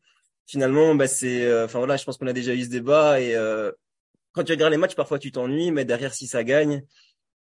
Finalement, 0.46 0.94
bah, 0.94 1.08
c'est, 1.08 1.66
voilà, 1.68 1.98
je 1.98 2.04
pense 2.06 2.18
qu'on 2.18 2.28
a 2.28 2.34
déjà 2.34 2.54
eu 2.54 2.62
ce 2.62 2.70
débat 2.70 3.20
et 3.20 3.36
quand 4.34 4.44
tu 4.44 4.52
regardes 4.52 4.72
les 4.72 4.78
matchs, 4.78 4.96
parfois 4.96 5.20
tu 5.20 5.32
t'ennuies, 5.32 5.72
mais 5.72 5.86
derrière, 5.86 6.14
si 6.14 6.28
ça 6.28 6.44
gagne, 6.44 6.84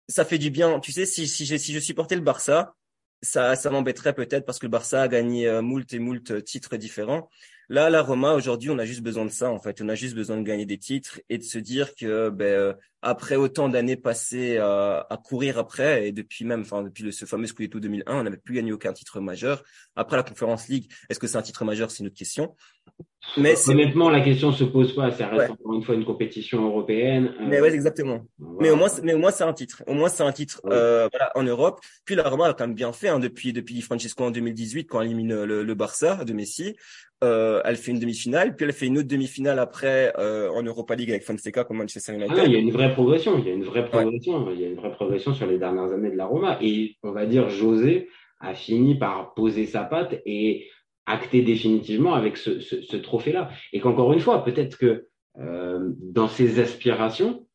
ça 0.08 0.24
fait 0.24 0.38
du 0.38 0.50
bien. 0.50 0.80
Tu 0.80 0.92
sais, 0.92 1.06
si, 1.06 1.26
si, 1.26 1.46
si 1.58 1.72
je 1.72 1.78
supportais 1.80 2.14
le 2.14 2.22
Barça, 2.22 2.74
ça, 3.22 3.56
ça 3.56 3.70
m'embêterait 3.70 4.14
peut-être 4.14 4.46
parce 4.46 4.58
que 4.58 4.66
le 4.66 4.70
Barça 4.70 5.02
a 5.02 5.08
gagné 5.08 5.48
euh, 5.48 5.62
moult 5.62 5.92
et 5.92 5.98
moult 5.98 6.44
titres 6.44 6.76
différents. 6.76 7.28
Là, 7.68 7.90
la 7.90 8.02
Roma, 8.02 8.34
aujourd'hui, 8.34 8.70
on 8.70 8.78
a 8.78 8.84
juste 8.84 9.02
besoin 9.02 9.24
de 9.24 9.30
ça, 9.30 9.50
en 9.50 9.58
fait. 9.58 9.80
On 9.82 9.88
a 9.88 9.94
juste 9.94 10.14
besoin 10.14 10.36
de 10.36 10.42
gagner 10.42 10.66
des 10.66 10.78
titres 10.78 11.20
et 11.28 11.38
de 11.38 11.42
se 11.42 11.58
dire 11.58 11.94
que, 11.96 12.30
ben, 12.30 12.44
euh, 12.44 12.72
après 13.02 13.36
autant 13.36 13.68
d'années 13.68 13.96
passées 13.96 14.58
à, 14.58 15.06
à, 15.10 15.16
courir 15.16 15.58
après, 15.58 16.08
et 16.08 16.12
depuis 16.12 16.44
même, 16.44 16.60
enfin, 16.60 16.82
depuis 16.82 17.02
le, 17.02 17.10
ce 17.10 17.24
fameux 17.24 17.46
Scudetto 17.46 17.80
2001, 17.80 18.20
on 18.20 18.22
n'avait 18.22 18.36
plus 18.36 18.54
gagné 18.54 18.72
aucun 18.72 18.92
titre 18.92 19.20
majeur. 19.20 19.62
Après 19.96 20.16
la 20.16 20.22
Conférence 20.22 20.68
League, 20.68 20.90
est-ce 21.08 21.18
que 21.18 21.26
c'est 21.26 21.38
un 21.38 21.42
titre 21.42 21.64
majeur? 21.64 21.90
C'est 21.90 22.00
une 22.00 22.06
autre 22.06 22.16
question. 22.16 22.54
Mais 23.36 23.54
honnêtement, 23.68 24.08
la 24.08 24.20
question 24.20 24.52
se 24.52 24.64
pose 24.64 24.94
pas. 24.94 25.10
Ça 25.10 25.26
reste 25.28 25.50
encore 25.50 25.74
une 25.74 25.82
fois 25.82 25.94
une 25.94 26.04
compétition 26.04 26.64
européenne. 26.64 27.34
Euh, 27.40 27.46
mais 27.46 27.60
ouais, 27.60 27.74
exactement. 27.74 28.24
Voilà. 28.38 28.58
Mais 28.60 28.70
au 28.70 28.76
moins, 28.76 28.88
mais 29.02 29.14
au 29.14 29.18
moins 29.18 29.30
c'est 29.30 29.44
un 29.44 29.52
titre. 29.52 29.82
Au 29.86 29.94
moins 29.94 30.08
c'est 30.08 30.22
un 30.22 30.32
titre 30.32 30.60
ouais. 30.64 30.70
euh, 30.72 31.08
voilà, 31.12 31.32
en 31.34 31.42
Europe. 31.42 31.80
Puis 32.04 32.14
la 32.14 32.28
Roma 32.28 32.46
a 32.46 32.54
quand 32.54 32.66
même 32.66 32.76
bien 32.76 32.92
fait 32.92 33.08
hein, 33.08 33.18
depuis 33.18 33.52
depuis 33.52 33.80
Francesco 33.82 34.24
en 34.24 34.30
2018 34.30 34.86
quand 34.86 35.00
elle 35.00 35.08
élimine 35.08 35.44
le, 35.44 35.64
le 35.64 35.74
Barça 35.74 36.24
de 36.24 36.32
Messi. 36.32 36.76
Euh, 37.24 37.62
elle 37.64 37.76
fait 37.76 37.92
une 37.92 37.98
demi-finale, 37.98 38.54
puis 38.54 38.66
elle 38.66 38.74
fait 38.74 38.86
une 38.86 38.98
autre 38.98 39.08
demi-finale 39.08 39.58
après 39.58 40.12
euh, 40.18 40.50
en 40.50 40.62
Europa 40.62 40.94
League 40.94 41.10
avec 41.10 41.22
Fonseca 41.22 41.64
comme 41.64 41.78
Manchester 41.78 42.12
United. 42.12 42.30
Ah 42.32 42.42
non, 42.42 42.44
il 42.44 42.52
y 42.52 42.56
a 42.56 42.58
une 42.58 42.70
vraie 42.70 42.92
progression. 42.92 43.38
Il 43.38 43.46
y 43.46 43.50
a 43.50 43.54
une 43.54 43.64
vraie 43.64 43.86
progression. 43.86 44.44
Ouais. 44.44 44.54
Il 44.54 44.60
y 44.60 44.64
a 44.64 44.68
une 44.68 44.76
vraie 44.76 44.92
progression 44.92 45.32
sur 45.32 45.46
les 45.46 45.58
dernières 45.58 45.92
années 45.92 46.10
de 46.10 46.16
la 46.16 46.26
Roma. 46.26 46.58
Et 46.60 46.96
on 47.02 47.12
va 47.12 47.24
dire 47.24 47.48
José 47.48 48.08
a 48.40 48.54
fini 48.54 48.98
par 48.98 49.32
poser 49.32 49.64
sa 49.64 49.84
patte 49.84 50.20
et 50.26 50.68
acté 51.06 51.40
définitivement 51.40 52.14
avec 52.14 52.36
ce, 52.36 52.60
ce, 52.60 52.82
ce 52.82 52.96
trophée-là. 52.96 53.48
Et 53.72 53.80
qu'encore 53.80 54.12
une 54.12 54.20
fois, 54.20 54.44
peut-être 54.44 54.76
que 54.76 55.06
euh, 55.38 55.90
dans 56.00 56.28
ses 56.28 56.60
aspirations, 56.60 57.45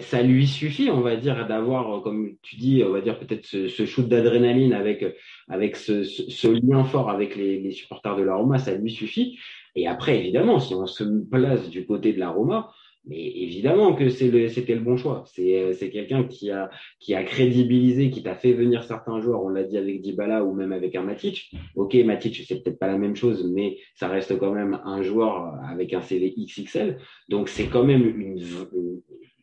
ça 0.00 0.22
lui 0.22 0.46
suffit, 0.46 0.90
on 0.90 1.00
va 1.00 1.16
dire, 1.16 1.46
d'avoir, 1.46 2.02
comme 2.02 2.36
tu 2.42 2.56
dis, 2.56 2.82
on 2.86 2.92
va 2.92 3.00
dire 3.00 3.18
peut-être 3.18 3.46
ce, 3.46 3.68
ce, 3.68 3.86
shoot 3.86 4.08
d'adrénaline 4.08 4.72
avec 4.72 5.04
avec 5.48 5.76
ce, 5.76 6.48
lien 6.48 6.84
fort 6.84 7.10
avec 7.10 7.36
les, 7.36 7.70
supporters 7.70 8.16
de 8.16 8.22
la 8.22 8.36
Roma, 8.36 8.58
ça 8.58 8.74
lui 8.74 8.90
suffit. 8.90 9.38
Et 9.74 9.86
après, 9.86 10.18
évidemment, 10.18 10.58
si 10.58 10.74
on 10.74 10.86
se 10.86 11.04
place 11.30 11.68
du 11.70 11.86
côté 11.86 12.12
de 12.12 12.18
la 12.18 12.30
Roma, 12.30 12.70
mais 13.06 13.24
évidemment 13.24 13.94
que 13.94 14.08
c'était 14.08 14.74
le 14.74 14.80
bon 14.80 14.96
choix. 14.96 15.22
C'est, 15.26 15.72
c'est 15.74 15.90
quelqu'un 15.90 16.24
qui 16.24 16.50
a, 16.50 16.70
qui 16.98 17.14
a 17.14 17.22
crédibilisé, 17.22 18.10
qui 18.10 18.22
t'a 18.22 18.34
fait 18.34 18.52
venir 18.52 18.82
certains 18.82 19.20
joueurs. 19.20 19.44
On 19.44 19.48
l'a 19.48 19.62
dit 19.62 19.78
avec 19.78 20.00
Dybala 20.00 20.44
ou 20.44 20.54
même 20.54 20.72
avec 20.72 20.96
un 20.96 21.02
Matic. 21.02 21.52
Ok, 21.76 21.94
Matic, 21.94 22.42
c'est 22.46 22.62
peut-être 22.62 22.80
pas 22.80 22.88
la 22.88 22.98
même 22.98 23.14
chose, 23.14 23.48
mais 23.54 23.78
ça 23.94 24.08
reste 24.08 24.36
quand 24.38 24.52
même 24.52 24.80
un 24.84 25.02
joueur 25.02 25.54
avec 25.70 25.92
un 25.92 26.00
CV 26.00 26.34
XXL. 26.36 26.98
Donc 27.28 27.48
c'est 27.48 27.66
quand 27.66 27.84
même 27.84 28.04
une 28.20 28.40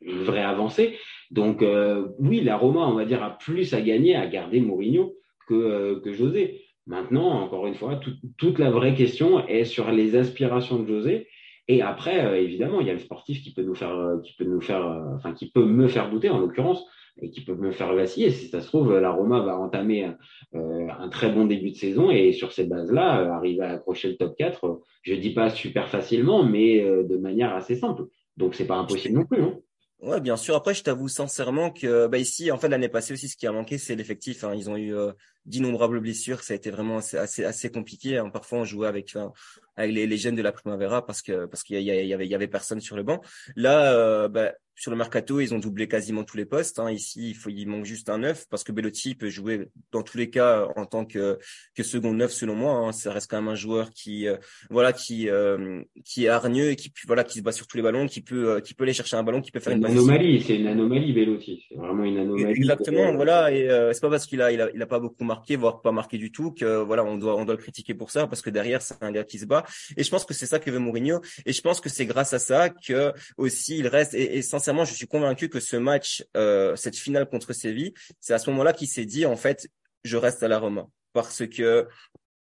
vraie 0.07 0.43
avancée. 0.43 0.97
Donc 1.31 1.61
euh, 1.61 2.07
oui, 2.19 2.41
la 2.41 2.57
Roma, 2.57 2.81
on 2.81 2.93
va 2.93 3.05
dire, 3.05 3.23
a 3.23 3.37
plus 3.37 3.73
à 3.73 3.81
gagner 3.81 4.15
à 4.15 4.27
garder 4.27 4.61
Mourinho 4.61 5.15
que, 5.47 5.53
euh, 5.53 6.13
José. 6.13 6.61
Maintenant, 6.85 7.29
encore 7.41 7.65
une 7.67 7.75
fois, 7.75 7.95
tout, 7.95 8.11
toute 8.37 8.59
la 8.59 8.69
vraie 8.69 8.93
question 8.93 9.47
est 9.47 9.63
sur 9.63 9.89
les 9.91 10.15
aspirations 10.15 10.79
de 10.79 10.87
José 10.87 11.27
et 11.67 11.81
après, 11.81 12.25
euh, 12.25 12.41
évidemment, 12.41 12.81
il 12.81 12.87
y 12.87 12.89
a 12.89 12.93
le 12.93 12.99
sportif 12.99 13.41
qui 13.41 13.53
peut 13.53 13.63
nous 13.63 13.75
faire, 13.75 13.95
euh, 13.95 14.19
qui 14.19 14.33
peut 14.33 14.43
nous 14.43 14.61
faire, 14.61 14.85
euh, 14.85 15.15
enfin, 15.15 15.33
qui 15.33 15.49
peut 15.49 15.65
me 15.65 15.87
faire 15.87 16.09
douter 16.09 16.29
en 16.29 16.39
l'occurrence, 16.39 16.85
et 17.21 17.29
qui 17.29 17.41
peut 17.41 17.55
me 17.55 17.71
faire 17.71 17.93
vaciller. 17.93 18.31
Si 18.31 18.47
ça 18.47 18.59
se 18.59 18.67
trouve, 18.67 18.97
la 18.97 19.11
Roma 19.11 19.39
va 19.41 19.57
entamer 19.57 20.11
euh, 20.55 20.87
un 20.99 21.09
très 21.09 21.31
bon 21.31 21.45
début 21.45 21.71
de 21.71 21.75
saison 21.75 22.09
et 22.09 22.33
sur 22.33 22.51
ces 22.51 22.65
bases-là, 22.65 23.35
arriver 23.35 23.61
à 23.61 23.73
accrocher 23.73 24.09
le 24.09 24.17
top 24.17 24.35
4, 24.35 24.81
je 25.03 25.13
dis 25.13 25.33
pas 25.33 25.49
super 25.51 25.89
facilement, 25.89 26.43
mais 26.43 26.81
de 26.81 27.17
manière 27.17 27.53
assez 27.53 27.75
simple. 27.75 28.05
Donc 28.35 28.55
c'est 28.55 28.65
pas 28.65 28.77
impossible 28.77 29.19
non 29.19 29.25
plus. 29.25 29.43
Hein. 29.43 29.59
Ouais, 30.03 30.19
bien 30.19 30.35
sûr. 30.35 30.53
Après, 30.55 30.73
je 30.73 30.83
t'avoue 30.83 31.07
sincèrement 31.07 31.71
que 31.71 32.07
bah, 32.07 32.17
ici, 32.17 32.51
en 32.51 32.57
fait, 32.57 32.67
l'année 32.67 32.89
passée 32.89 33.13
aussi, 33.13 33.29
ce 33.29 33.37
qui 33.37 33.47
a 33.47 33.53
manqué, 33.53 33.77
c'est 33.77 33.95
l'effectif. 33.95 34.43
Hein. 34.43 34.53
Ils 34.53 34.69
ont 34.69 34.75
eu 34.75 34.93
euh, 34.93 35.13
d'innombrables 35.45 36.01
blessures. 36.01 36.43
Ça 36.43 36.53
a 36.53 36.57
été 36.57 36.71
vraiment 36.71 36.97
assez, 36.97 37.45
assez, 37.45 37.71
compliqué. 37.71 38.17
Hein. 38.17 38.29
Parfois, 38.29 38.59
on 38.59 38.65
jouait 38.65 38.89
avec, 38.89 39.15
euh, 39.15 39.29
avec 39.75 39.93
les, 39.93 40.07
les 40.07 40.17
jeunes 40.17 40.35
de 40.35 40.41
la 40.41 40.51
Primavera 40.51 41.05
parce 41.05 41.21
que 41.21 41.45
parce 41.45 41.63
qu'il 41.63 41.79
y, 41.79 41.83
y, 41.83 42.13
avait 42.13 42.25
il 42.25 42.31
y 42.31 42.35
avait 42.35 42.47
personne 42.47 42.81
sur 42.81 42.95
le 42.95 43.03
banc. 43.03 43.21
Là, 43.55 43.93
euh, 43.93 44.27
bah, 44.27 44.53
sur 44.75 44.89
le 44.91 44.97
mercato, 44.97 45.39
ils 45.39 45.53
ont 45.53 45.59
doublé 45.59 45.87
quasiment 45.87 46.23
tous 46.23 46.35
les 46.35 46.45
postes. 46.45 46.79
Hein. 46.79 46.91
Ici, 46.91 47.29
il 47.29 47.35
faut 47.35 47.49
il 47.49 47.67
manque 47.67 47.85
juste 47.85 48.09
un 48.09 48.17
neuf 48.17 48.45
parce 48.49 48.63
que 48.63 48.71
Bellotti 48.71 49.13
peut 49.13 49.29
jouer 49.29 49.69
dans 49.91 50.01
tous 50.01 50.17
les 50.17 50.29
cas 50.29 50.67
en 50.75 50.85
tant 50.85 51.05
que 51.05 51.37
que 51.75 51.83
second 51.83 52.13
neuf 52.13 52.31
selon 52.31 52.55
moi. 52.55 52.73
Hein. 52.73 52.91
Ça 52.91 53.13
reste 53.13 53.29
quand 53.29 53.37
même 53.37 53.51
un 53.51 53.55
joueur 53.55 53.91
qui 53.91 54.27
euh, 54.27 54.37
voilà 54.69 54.91
qui 54.91 55.29
euh, 55.29 55.81
qui 56.03 56.25
est 56.25 56.29
hargneux 56.29 56.71
et 56.71 56.75
qui 56.75 56.91
voilà 57.05 57.23
qui 57.23 57.39
se 57.39 57.43
bat 57.43 57.51
sur 57.51 57.67
tous 57.67 57.77
les 57.77 57.83
ballons, 57.83 58.07
qui 58.07 58.21
peut 58.21 58.61
qui 58.61 58.73
peut 58.73 58.83
aller 58.83 58.93
chercher 58.93 59.15
un 59.15 59.23
ballon, 59.23 59.41
qui 59.41 59.51
peut 59.51 59.59
faire 59.59 59.73
une, 59.73 59.79
une 59.79 59.85
anomalie. 59.85 60.41
C'est 60.41 60.57
une 60.57 60.67
anomalie 60.67 61.13
Bellotti. 61.13 61.65
C'est 61.69 61.75
vraiment 61.75 62.03
une 62.03 62.17
anomalie. 62.17 62.45
Exactement. 62.45 63.13
Voilà. 63.13 63.51
Et 63.51 63.67
c'est 63.93 64.01
pas 64.01 64.09
parce 64.09 64.25
qu'il 64.25 64.41
a 64.41 64.51
il 64.51 64.59
a 64.59 64.69
il 64.73 64.81
a 64.81 64.87
pas 64.87 64.99
beaucoup 64.99 65.23
marqué, 65.23 65.55
voire 65.55 65.81
pas 65.81 65.91
marqué 65.91 66.17
du 66.17 66.31
tout, 66.31 66.51
que 66.51 66.81
voilà 66.81 67.03
on 67.03 67.17
doit 67.17 67.35
on 67.35 67.45
doit 67.45 67.55
le 67.55 67.61
critiquer 67.61 67.93
pour 67.93 68.09
ça 68.09 68.25
parce 68.25 68.41
que 68.41 68.49
derrière 68.49 68.81
c'est 68.81 69.01
un 69.01 69.11
gars 69.11 69.23
qui 69.23 69.37
se 69.37 69.45
bat. 69.45 69.62
Et 69.97 70.03
je 70.03 70.09
pense 70.09 70.25
que 70.25 70.33
c'est 70.33 70.45
ça 70.45 70.59
que 70.59 70.69
veut 70.69 70.79
Mourinho. 70.79 71.21
Et 71.45 71.53
je 71.53 71.61
pense 71.61 71.81
que 71.81 71.89
c'est 71.89 72.05
grâce 72.05 72.33
à 72.33 72.39
ça 72.39 72.69
que 72.69 73.13
aussi 73.37 73.77
il 73.77 73.87
reste. 73.87 74.13
Et, 74.13 74.41
sincèrement, 74.41 74.85
je 74.85 74.93
suis 74.93 75.07
convaincu 75.07 75.49
que 75.49 75.59
ce 75.59 75.75
match, 75.75 76.23
euh, 76.37 76.75
cette 76.75 76.95
finale 76.95 77.27
contre 77.27 77.53
Séville, 77.53 77.93
c'est 78.19 78.33
à 78.33 78.39
ce 78.39 78.49
moment-là 78.51 78.73
qu'il 78.73 78.87
s'est 78.87 79.05
dit 79.05 79.25
en 79.25 79.35
fait, 79.35 79.67
je 80.03 80.17
reste 80.17 80.43
à 80.43 80.47
la 80.47 80.59
Roma 80.59 80.87
parce 81.13 81.45
que 81.47 81.87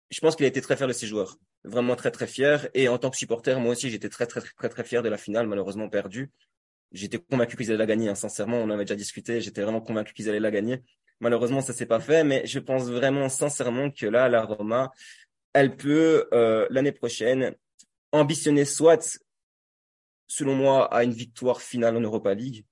je 0.09 0.19
pense 0.19 0.35
qu'il 0.35 0.45
a 0.45 0.49
été 0.49 0.61
très 0.61 0.75
fier 0.75 0.87
de 0.87 0.93
ses 0.93 1.07
joueurs, 1.07 1.37
vraiment 1.63 1.95
très 1.95 2.11
très 2.11 2.27
fier. 2.27 2.67
Et 2.73 2.87
en 2.87 2.97
tant 2.97 3.09
que 3.09 3.17
supporter, 3.17 3.59
moi 3.59 3.71
aussi, 3.71 3.89
j'étais 3.89 4.09
très 4.09 4.27
très 4.27 4.41
très 4.41 4.69
très 4.69 4.83
fier 4.83 5.01
de 5.03 5.09
la 5.09 5.17
finale, 5.17 5.47
malheureusement 5.47 5.89
perdue. 5.89 6.31
J'étais 6.91 7.19
convaincu 7.19 7.55
qu'ils 7.55 7.69
allaient 7.69 7.77
la 7.77 7.85
gagner. 7.85 8.09
Hein, 8.09 8.15
sincèrement, 8.15 8.57
on 8.57 8.69
avait 8.69 8.83
déjà 8.83 8.95
discuté. 8.95 9.39
J'étais 9.39 9.61
vraiment 9.61 9.81
convaincu 9.81 10.13
qu'ils 10.13 10.29
allaient 10.29 10.41
la 10.41 10.51
gagner. 10.51 10.81
Malheureusement, 11.21 11.61
ça 11.61 11.71
s'est 11.71 11.85
pas 11.85 11.99
fait, 11.99 12.23
mais 12.23 12.45
je 12.45 12.59
pense 12.59 12.89
vraiment 12.89 13.29
sincèrement 13.29 13.91
que 13.91 14.07
là, 14.07 14.27
la 14.27 14.43
Roma, 14.43 14.91
elle 15.53 15.75
peut 15.75 16.27
euh, 16.33 16.67
l'année 16.69 16.91
prochaine 16.91 17.55
ambitionner 18.11 18.65
soit 18.65 19.19
selon 20.31 20.55
moi, 20.55 20.85
à 20.93 21.03
une 21.03 21.11
victoire 21.11 21.61
finale 21.61 21.97
en 21.97 21.99
Europa 21.99 22.33
League. 22.33 22.63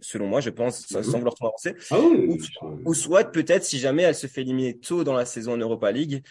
Selon 0.00 0.28
moi, 0.28 0.40
je 0.40 0.50
pense, 0.50 0.86
ça 0.86 1.02
semble 1.02 1.24
leur 1.24 1.34
avancer. 1.40 1.74
Ah 1.90 1.98
oui, 1.98 2.38
ou, 2.62 2.80
ou, 2.84 2.94
soit 2.94 3.24
peut-être, 3.24 3.64
si 3.64 3.80
jamais 3.80 4.02
elle 4.02 4.14
se 4.14 4.28
fait 4.28 4.42
éliminer 4.42 4.78
tôt 4.78 5.02
dans 5.02 5.14
la 5.14 5.24
saison 5.24 5.54
en 5.54 5.56
Europa 5.56 5.90
League, 5.90 6.22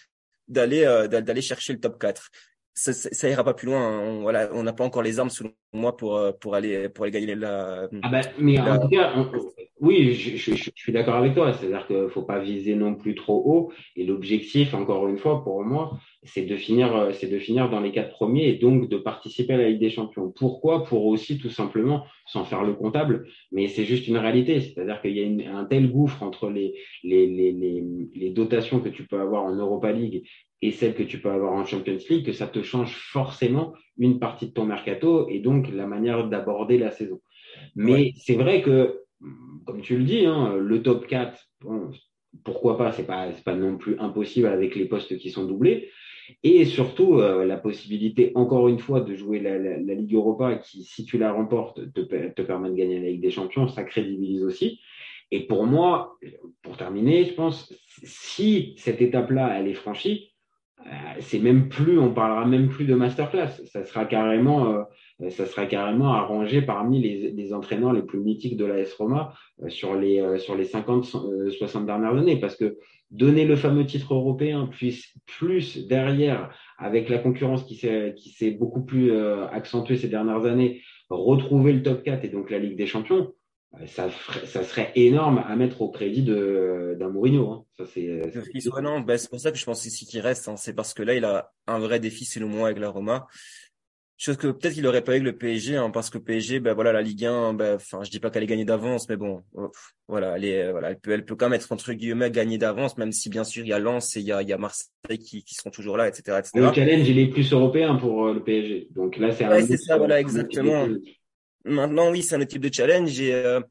d'aller 0.47 0.85
euh, 0.85 1.07
d'aller 1.07 1.41
chercher 1.41 1.73
le 1.73 1.79
top 1.79 1.99
4. 1.99 2.29
Ça, 2.75 2.91
ça, 2.91 3.09
ça, 3.11 3.29
ira 3.29 3.43
pas 3.43 3.53
plus 3.53 3.67
loin. 3.67 3.79
Hein. 3.79 3.99
On, 3.99 4.21
voilà, 4.21 4.49
on 4.53 4.63
n'a 4.63 4.73
pas 4.73 4.83
encore 4.83 5.03
les 5.03 5.19
armes 5.19 5.29
selon 5.29 5.51
moi 5.73 5.95
pour 5.95 6.19
pour 6.39 6.55
aller 6.55 6.89
pour 6.89 7.03
aller 7.05 7.11
gagner 7.11 7.35
la. 7.35 7.87
Ah 8.01 8.09
bah, 8.09 8.21
mais 8.39 8.55
la, 8.55 8.75
en 8.75 8.79
tout 8.79 8.89
cas, 8.89 9.13
on, 9.15 9.29
oui, 9.79 10.13
je, 10.13 10.37
je, 10.37 10.55
je 10.55 10.71
suis 10.75 10.91
d'accord 10.91 11.15
avec 11.15 11.35
toi. 11.35 11.53
C'est-à-dire 11.53 11.85
qu'il 11.85 12.09
faut 12.09 12.23
pas 12.23 12.39
viser 12.39 12.73
non 12.73 12.95
plus 12.95 13.13
trop 13.13 13.43
haut. 13.45 13.71
Et 13.95 14.05
l'objectif, 14.05 14.73
encore 14.73 15.07
une 15.07 15.17
fois, 15.19 15.43
pour 15.43 15.63
moi, 15.63 15.99
c'est 16.23 16.43
de 16.45 16.55
finir, 16.55 17.09
c'est 17.13 17.27
de 17.27 17.37
finir 17.37 17.69
dans 17.69 17.79
les 17.79 17.91
quatre 17.91 18.11
premiers 18.11 18.47
et 18.47 18.53
donc 18.53 18.89
de 18.89 18.97
participer 18.97 19.53
à 19.53 19.57
la 19.57 19.69
Ligue 19.69 19.79
des 19.79 19.91
Champions. 19.91 20.31
Pourquoi? 20.35 20.83
Pour 20.83 21.05
aussi 21.05 21.37
tout 21.37 21.51
simplement, 21.51 22.05
sans 22.25 22.43
faire 22.43 22.63
le 22.63 22.73
comptable, 22.73 23.27
mais 23.51 23.67
c'est 23.67 23.85
juste 23.85 24.07
une 24.07 24.17
réalité. 24.17 24.61
C'est-à-dire 24.61 24.99
qu'il 24.99 25.15
y 25.15 25.19
a 25.19 25.23
une, 25.23 25.41
un 25.41 25.65
tel 25.65 25.91
gouffre 25.91 26.23
entre 26.23 26.49
les, 26.49 26.73
les, 27.03 27.27
les, 27.27 27.51
les, 27.51 27.83
les 28.15 28.29
dotations 28.31 28.79
que 28.79 28.89
tu 28.89 29.05
peux 29.05 29.19
avoir 29.19 29.43
en 29.43 29.53
Europa 29.53 29.91
League 29.91 30.23
et 30.63 30.71
celles 30.71 30.95
que 30.95 31.03
tu 31.03 31.19
peux 31.19 31.29
avoir 31.29 31.51
en 31.51 31.65
Champions 31.65 31.97
League 32.09 32.25
que 32.25 32.31
ça 32.31 32.47
te 32.47 32.63
change 32.63 32.95
forcément 32.95 33.73
une 33.97 34.17
partie 34.17 34.47
de 34.47 34.53
ton 34.53 34.65
mercato 34.65 35.27
et 35.27 35.39
donc 35.39 35.69
la 35.69 35.87
manière 35.87 36.29
d'aborder 36.29 36.77
la 36.77 36.89
saison. 36.89 37.19
Mais 37.75 37.91
ouais. 37.91 38.13
c'est 38.15 38.35
vrai 38.35 38.61
que, 38.61 39.01
comme 39.65 39.81
tu 39.81 39.97
le 39.97 40.05
dis, 40.05 40.25
hein, 40.25 40.55
le 40.55 40.81
top 40.81 41.05
4, 41.07 41.37
bon, 41.61 41.91
pourquoi 42.45 42.77
pas, 42.77 42.93
c'est 42.93 43.05
pas, 43.05 43.27
pas 43.43 43.55
non 43.55 43.77
plus 43.77 43.99
impossible 43.99 44.47
avec 44.47 44.75
les 44.75 44.85
postes 44.85 45.17
qui 45.17 45.31
sont 45.31 45.45
doublés. 45.45 45.89
Et 46.43 46.63
surtout, 46.63 47.19
euh, 47.19 47.43
la 47.43 47.57
possibilité, 47.57 48.31
encore 48.35 48.69
une 48.69 48.79
fois, 48.79 49.01
de 49.01 49.13
jouer 49.15 49.39
la, 49.39 49.59
la, 49.59 49.77
la, 49.77 49.93
Ligue 49.93 50.13
Europa 50.13 50.55
qui, 50.55 50.83
si 50.85 51.03
tu 51.03 51.17
la 51.17 51.33
remportes, 51.33 51.91
te, 51.93 51.99
te 51.99 52.41
permet 52.41 52.69
de 52.69 52.75
gagner 52.75 53.01
la 53.01 53.09
Ligue 53.09 53.21
des 53.21 53.31
Champions, 53.31 53.67
ça 53.67 53.83
crédibilise 53.83 54.43
aussi. 54.43 54.79
Et 55.31 55.41
pour 55.41 55.65
moi, 55.65 56.17
pour 56.61 56.77
terminer, 56.77 57.25
je 57.25 57.33
pense, 57.33 57.73
si 58.03 58.75
cette 58.77 59.01
étape-là, 59.01 59.59
elle 59.59 59.67
est 59.67 59.73
franchie, 59.73 60.32
c'est 61.19 61.39
même 61.39 61.69
plus, 61.69 61.99
on 61.99 62.13
parlera 62.13 62.45
même 62.45 62.69
plus 62.69 62.85
de 62.85 62.95
masterclass. 62.95 63.49
Ça 63.65 63.85
sera 63.85 64.05
carrément, 64.05 64.73
euh, 64.73 65.29
ça 65.29 65.45
sera 65.45 65.65
carrément 65.65 66.13
arrangé 66.13 66.61
parmi 66.61 67.01
les, 67.01 67.31
les, 67.31 67.53
entraîneurs 67.53 67.93
les 67.93 68.01
plus 68.01 68.19
mythiques 68.19 68.57
de 68.57 68.65
la 68.65 68.79
S 68.79 68.93
Roma 68.93 69.33
euh, 69.63 69.69
sur 69.69 69.95
les, 69.95 70.19
euh, 70.19 70.37
sur 70.37 70.55
les 70.55 70.65
50, 70.65 71.05
60 71.57 71.85
dernières 71.85 72.15
années. 72.17 72.39
Parce 72.39 72.55
que 72.55 72.77
donner 73.13 73.45
le 73.45 73.55
fameux 73.55 73.85
titre 73.85 74.13
européen, 74.13 74.67
puis 74.69 75.05
plus 75.25 75.87
derrière, 75.87 76.49
avec 76.77 77.09
la 77.09 77.19
concurrence 77.19 77.63
qui 77.63 77.75
s'est, 77.75 78.15
qui 78.17 78.29
s'est 78.29 78.51
beaucoup 78.51 78.83
plus 78.83 79.11
euh, 79.11 79.47
accentuée 79.47 79.97
ces 79.97 80.09
dernières 80.09 80.45
années, 80.45 80.81
retrouver 81.09 81.73
le 81.73 81.83
top 81.83 82.03
4 82.03 82.25
et 82.25 82.29
donc 82.29 82.49
la 82.49 82.57
Ligue 82.57 82.75
des 82.75 82.87
Champions, 82.87 83.31
ça, 83.87 84.09
ferait, 84.09 84.45
ça 84.45 84.63
serait 84.63 84.91
énorme 84.95 85.43
à 85.47 85.55
mettre 85.55 85.81
au 85.81 85.89
crédit 85.89 86.23
d'un 86.23 87.09
Mourinho. 87.09 87.51
Hein. 87.51 87.65
Ça 87.77 87.85
c'est. 87.85 88.21
Ouais, 88.69 88.81
non, 88.81 89.01
bah, 89.01 89.17
c'est 89.17 89.29
pour 89.29 89.39
ça 89.39 89.51
que 89.51 89.57
je 89.57 89.65
pense 89.65 89.85
ici 89.85 90.05
qu'il 90.05 90.21
reste. 90.21 90.47
Hein. 90.47 90.55
C'est 90.57 90.73
parce 90.73 90.93
que 90.93 91.03
là, 91.03 91.15
il 91.15 91.25
a 91.25 91.51
un 91.67 91.79
vrai 91.79 91.99
défi 91.99 92.25
selon 92.25 92.47
moi 92.47 92.67
avec 92.67 92.79
la 92.79 92.89
Roma. 92.89 93.27
Chose 94.15 94.37
que 94.37 94.47
peut-être 94.47 94.77
il 94.77 94.85
aurait 94.85 95.03
pas 95.03 95.13
eu 95.13 95.15
avec 95.15 95.23
le 95.23 95.35
PSG, 95.35 95.75
hein, 95.75 95.89
parce 95.89 96.09
que 96.09 96.19
le 96.19 96.23
PSG, 96.23 96.59
ben 96.59 96.73
voilà, 96.73 96.93
la 96.93 97.01
Ligue 97.01 97.25
1, 97.25 97.55
ben, 97.55 97.75
enfin, 97.75 98.03
je 98.03 98.11
dis 98.11 98.19
pas 98.19 98.29
qu'elle 98.29 98.43
est 98.43 98.47
gagnée 98.47 98.63
d'avance, 98.63 99.09
mais 99.09 99.17
bon, 99.17 99.41
euh, 99.57 99.67
voilà, 100.07 100.37
elle 100.37 100.45
est, 100.45 100.71
voilà, 100.71 100.91
elle 100.91 100.99
peut, 100.99 101.11
elle 101.11 101.25
peut 101.25 101.35
quand 101.35 101.49
même 101.49 101.59
être 101.59 101.69
entre 101.71 101.91
guillemets 101.91 102.29
gagnée 102.29 102.59
d'avance, 102.59 102.97
même 102.97 103.11
si 103.11 103.29
bien 103.29 103.43
sûr 103.43 103.65
il 103.65 103.69
y 103.69 103.73
a 103.73 103.79
Lens 103.79 104.15
et 104.15 104.21
il 104.21 104.27
y 104.27 104.31
a, 104.31 104.41
il 104.41 104.47
y 104.47 104.53
a 104.53 104.57
Marseille 104.57 104.87
qui, 105.19 105.43
qui 105.43 105.55
seront 105.55 105.71
toujours 105.71 105.97
là, 105.97 106.07
etc., 106.07 106.37
etc. 106.39 106.51
Le 106.55 106.71
challenge, 106.71 107.09
il 107.09 107.19
est 107.19 107.27
plus 107.27 107.51
européen 107.51 107.95
pour 107.95 108.27
euh, 108.27 108.35
le 108.35 108.43
PSG. 108.43 108.87
Donc 108.91 109.17
là, 109.17 109.31
c'est 109.31 109.47
ouais, 109.47 109.63
c'est 109.63 109.77
ça, 109.77 109.97
voilà, 109.97 110.19
exactement. 110.21 110.87
Maintenant, 111.65 112.11
oui, 112.11 112.23
c'est 112.23 112.35
un 112.35 112.41
autre 112.41 112.49
type 112.49 112.61
de 112.61 112.73
challenge 112.73 113.19
et 113.19 113.33
euh, 113.33 113.61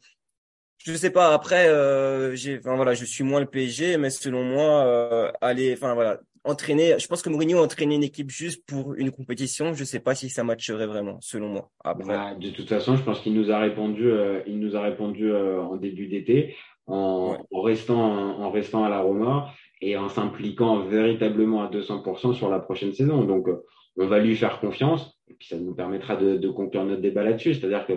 je 0.79 0.95
sais 0.95 1.11
pas. 1.11 1.33
Après, 1.33 1.69
euh, 1.69 2.35
j'ai, 2.35 2.59
enfin 2.59 2.77
voilà, 2.77 2.95
je 2.95 3.05
suis 3.05 3.25
moins 3.25 3.41
le 3.41 3.47
PSG, 3.47 3.97
mais 3.99 4.11
selon 4.11 4.45
moi, 4.45 4.87
euh, 4.87 5.31
aller, 5.41 5.75
enfin 5.75 5.95
voilà, 5.95 6.21
entraîner. 6.45 6.99
Je 6.99 7.07
pense 7.07 7.23
que 7.23 7.29
Mourinho 7.29 7.63
entraîner 7.63 7.95
une 7.95 8.03
équipe 8.03 8.31
juste 8.31 8.65
pour 8.67 8.95
une 8.95 9.11
compétition. 9.11 9.75
Je 9.75 9.85
sais 9.85 10.01
pas 10.01 10.15
si 10.15 10.29
ça 10.29 10.45
matcherait 10.45 10.87
vraiment, 10.87 11.19
selon 11.21 11.49
moi. 11.49 11.71
Après. 11.85 12.05
Bah, 12.05 12.35
de 12.35 12.51
toute 12.51 12.69
façon, 12.69 12.97
je 12.97 13.03
pense 13.03 13.21
qu'il 13.21 13.35
nous 13.35 13.51
a 13.51 13.59
répondu. 13.59 14.11
Euh, 14.11 14.41
il 14.47 14.59
nous 14.59 14.77
a 14.77 14.83
répondu 14.83 15.31
euh, 15.31 15.61
en 15.61 15.77
début 15.77 16.09
d'été, 16.09 16.57
en, 16.87 17.37
en, 17.51 17.63
restant, 17.63 18.01
en 18.41 18.51
restant 18.51 18.85
à 18.85 18.89
la 18.89 19.01
Roma 19.01 19.53
et 19.81 19.97
en 19.97 20.09
s'impliquant 20.09 20.81
véritablement 20.81 21.63
à 21.63 21.71
200% 21.71 22.35
sur 22.35 22.49
la 22.49 22.61
prochaine 22.61 22.93
saison. 22.93 23.25
Donc, 23.25 23.49
euh, 23.49 23.65
on 23.97 24.07
va 24.07 24.21
lui 24.21 24.37
faire 24.37 24.61
confiance. 24.61 25.19
Puis, 25.39 25.49
ça 25.49 25.57
nous 25.57 25.75
permettra 25.75 26.17
de, 26.17 26.49
conclure 26.49 26.85
notre 26.85 27.01
débat 27.01 27.23
là-dessus. 27.23 27.55
C'est-à-dire 27.55 27.87
que 27.87 27.93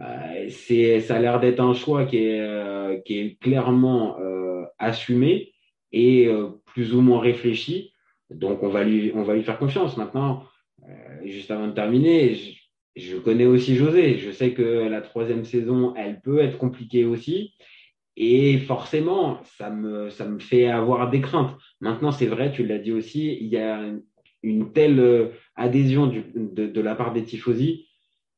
euh, 0.00 0.48
c'est, 0.48 1.00
ça 1.00 1.16
a 1.16 1.20
l'air 1.20 1.40
d'être 1.40 1.60
un 1.60 1.74
choix 1.74 2.04
qui 2.04 2.18
est, 2.18 2.40
euh, 2.40 2.98
clairement 3.40 4.18
euh, 4.20 4.64
assumé 4.78 5.52
et 5.92 6.28
plus 6.66 6.94
ou 6.94 7.00
moins 7.00 7.20
réfléchi. 7.20 7.92
Donc, 8.30 8.62
on 8.62 8.68
va 8.68 8.82
lui, 8.82 9.12
on 9.14 9.22
va 9.22 9.34
lui 9.34 9.44
faire 9.44 9.58
confiance. 9.58 9.96
Maintenant, 9.96 10.42
juste 11.24 11.52
avant 11.52 11.68
de 11.68 11.72
terminer, 11.72 12.34
je, 12.34 12.50
je, 12.96 13.16
connais 13.16 13.46
aussi 13.46 13.76
José. 13.76 14.18
Je 14.18 14.32
sais 14.32 14.54
que 14.54 14.62
la 14.62 15.00
troisième 15.02 15.44
saison, 15.44 15.94
elle 15.96 16.20
peut 16.20 16.40
être 16.40 16.58
compliquée 16.58 17.04
aussi. 17.04 17.54
Et 18.16 18.58
forcément, 18.58 19.40
ça 19.58 19.70
me, 19.70 20.08
ça 20.10 20.24
me 20.26 20.38
fait 20.38 20.66
avoir 20.66 21.10
des 21.10 21.20
craintes. 21.20 21.56
Maintenant, 21.80 22.12
c'est 22.12 22.26
vrai, 22.26 22.52
tu 22.52 22.64
l'as 22.64 22.78
dit 22.78 22.92
aussi, 22.92 23.36
il 23.40 23.48
y 23.48 23.56
a 23.56 23.90
une 24.44 24.72
telle 24.72 25.32
adhésion 25.56 26.06
du, 26.06 26.24
de, 26.34 26.66
de 26.66 26.80
la 26.80 26.94
part 26.94 27.12
des 27.12 27.24
tifosi 27.24 27.86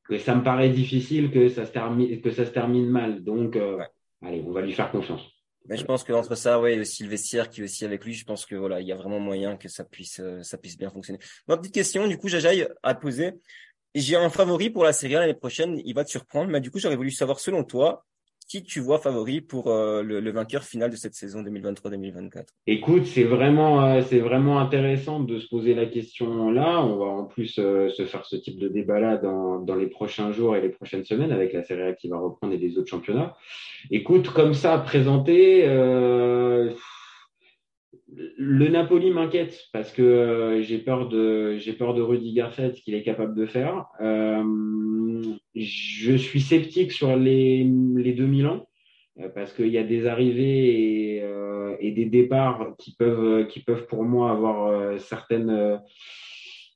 que 0.08 0.18
ça 0.18 0.34
me 0.34 0.42
paraît 0.42 0.70
difficile 0.70 1.30
que 1.30 1.48
ça 1.48 1.66
se 1.66 1.72
termine, 1.72 2.20
que 2.20 2.30
ça 2.30 2.44
se 2.46 2.50
termine 2.50 2.88
mal. 2.88 3.24
Donc, 3.24 3.56
euh, 3.56 3.78
allez, 4.22 4.42
on 4.46 4.52
va 4.52 4.62
lui 4.62 4.72
faire 4.72 4.90
confiance. 4.90 5.22
Mais 5.68 5.76
je 5.76 5.84
pense 5.84 6.04
que 6.04 6.12
entre 6.12 6.36
ça, 6.36 6.60
ouais, 6.60 6.78
aussi 6.78 7.02
le 7.02 7.08
vestiaire 7.08 7.50
qui 7.50 7.60
est 7.60 7.64
aussi 7.64 7.84
avec 7.84 8.04
lui, 8.04 8.14
je 8.14 8.24
pense 8.24 8.46
que 8.46 8.54
voilà, 8.54 8.80
il 8.80 8.86
y 8.86 8.92
a 8.92 8.96
vraiment 8.96 9.18
moyen 9.18 9.56
que 9.56 9.68
ça 9.68 9.84
puisse, 9.84 10.20
euh, 10.20 10.42
ça 10.42 10.58
puisse 10.58 10.78
bien 10.78 10.90
fonctionner. 10.90 11.18
Ma 11.48 11.56
petite 11.56 11.74
question, 11.74 12.06
du 12.06 12.18
coup, 12.18 12.28
Jajaï, 12.28 12.68
à 12.82 12.94
te 12.94 13.00
poser. 13.00 13.32
J'ai 13.94 14.14
un 14.14 14.30
favori 14.30 14.70
pour 14.70 14.84
la 14.84 14.92
série 14.92 15.14
l'année 15.14 15.34
prochaine. 15.34 15.80
Il 15.84 15.94
va 15.94 16.04
te 16.04 16.10
surprendre, 16.10 16.50
mais 16.50 16.60
du 16.60 16.70
coup, 16.70 16.78
j'aurais 16.78 16.96
voulu 16.96 17.10
savoir, 17.10 17.40
selon 17.40 17.64
toi, 17.64 18.04
qui 18.46 18.62
tu 18.62 18.80
vois 18.80 18.98
favori 18.98 19.40
pour 19.40 19.68
euh, 19.68 20.02
le, 20.02 20.30
vainqueur 20.30 20.62
final 20.62 20.90
de 20.90 20.96
cette 20.96 21.14
saison 21.14 21.42
2023-2024 21.42 22.44
Écoute, 22.66 23.06
c'est 23.06 23.24
vraiment, 23.24 23.84
euh, 23.84 24.02
c'est 24.02 24.20
vraiment 24.20 24.60
intéressant 24.60 25.20
de 25.20 25.38
se 25.38 25.48
poser 25.48 25.74
la 25.74 25.86
question 25.86 26.50
là. 26.50 26.80
On 26.82 26.96
va 26.96 27.06
en 27.06 27.24
plus 27.24 27.58
euh, 27.58 27.88
se 27.88 28.04
faire 28.04 28.24
ce 28.24 28.36
type 28.36 28.58
de 28.58 28.68
débat 28.68 29.00
là 29.00 29.16
dans, 29.16 29.58
dans 29.58 29.74
les 29.74 29.88
prochains 29.88 30.32
jours 30.32 30.56
et 30.56 30.60
les 30.60 30.68
prochaines 30.68 31.04
semaines 31.04 31.32
avec 31.32 31.52
la 31.52 31.62
Série 31.62 31.82
A 31.82 31.92
qui 31.92 32.08
va 32.08 32.18
reprendre 32.18 32.54
et 32.54 32.58
les 32.58 32.78
autres 32.78 32.90
championnats. 32.90 33.34
Écoute, 33.90 34.28
comme 34.28 34.54
ça 34.54 34.78
présenté, 34.78 35.62
euh, 35.66 36.72
le 38.38 38.68
Napoli 38.68 39.10
m'inquiète 39.10 39.66
parce 39.72 39.92
que 39.92 40.02
euh, 40.02 40.62
j'ai 40.62 40.78
peur 40.78 41.08
de 41.08 41.56
j'ai 41.56 41.72
peur 41.72 41.94
de 41.94 42.02
Rudy 42.02 42.32
Garcia 42.32 42.72
ce 42.72 42.80
qu'il 42.80 42.94
est 42.94 43.02
capable 43.02 43.34
de 43.34 43.46
faire. 43.46 43.86
Euh, 44.00 45.22
je 45.54 46.16
suis 46.16 46.40
sceptique 46.40 46.92
sur 46.92 47.16
les 47.16 47.64
les 47.96 48.12
2000 48.12 48.46
ans 48.46 48.66
euh, 49.20 49.28
parce 49.28 49.52
qu'il 49.52 49.68
y 49.68 49.78
a 49.78 49.84
des 49.84 50.06
arrivées 50.06 51.22
et, 51.80 51.92
des 51.92 52.06
départs 52.06 52.74
qui 52.78 52.94
peuvent 52.94 53.46
qui 53.46 53.60
peuvent 53.60 53.86
pour 53.86 54.02
moi 54.02 54.30
avoir 54.30 54.98
certaines 55.00 55.80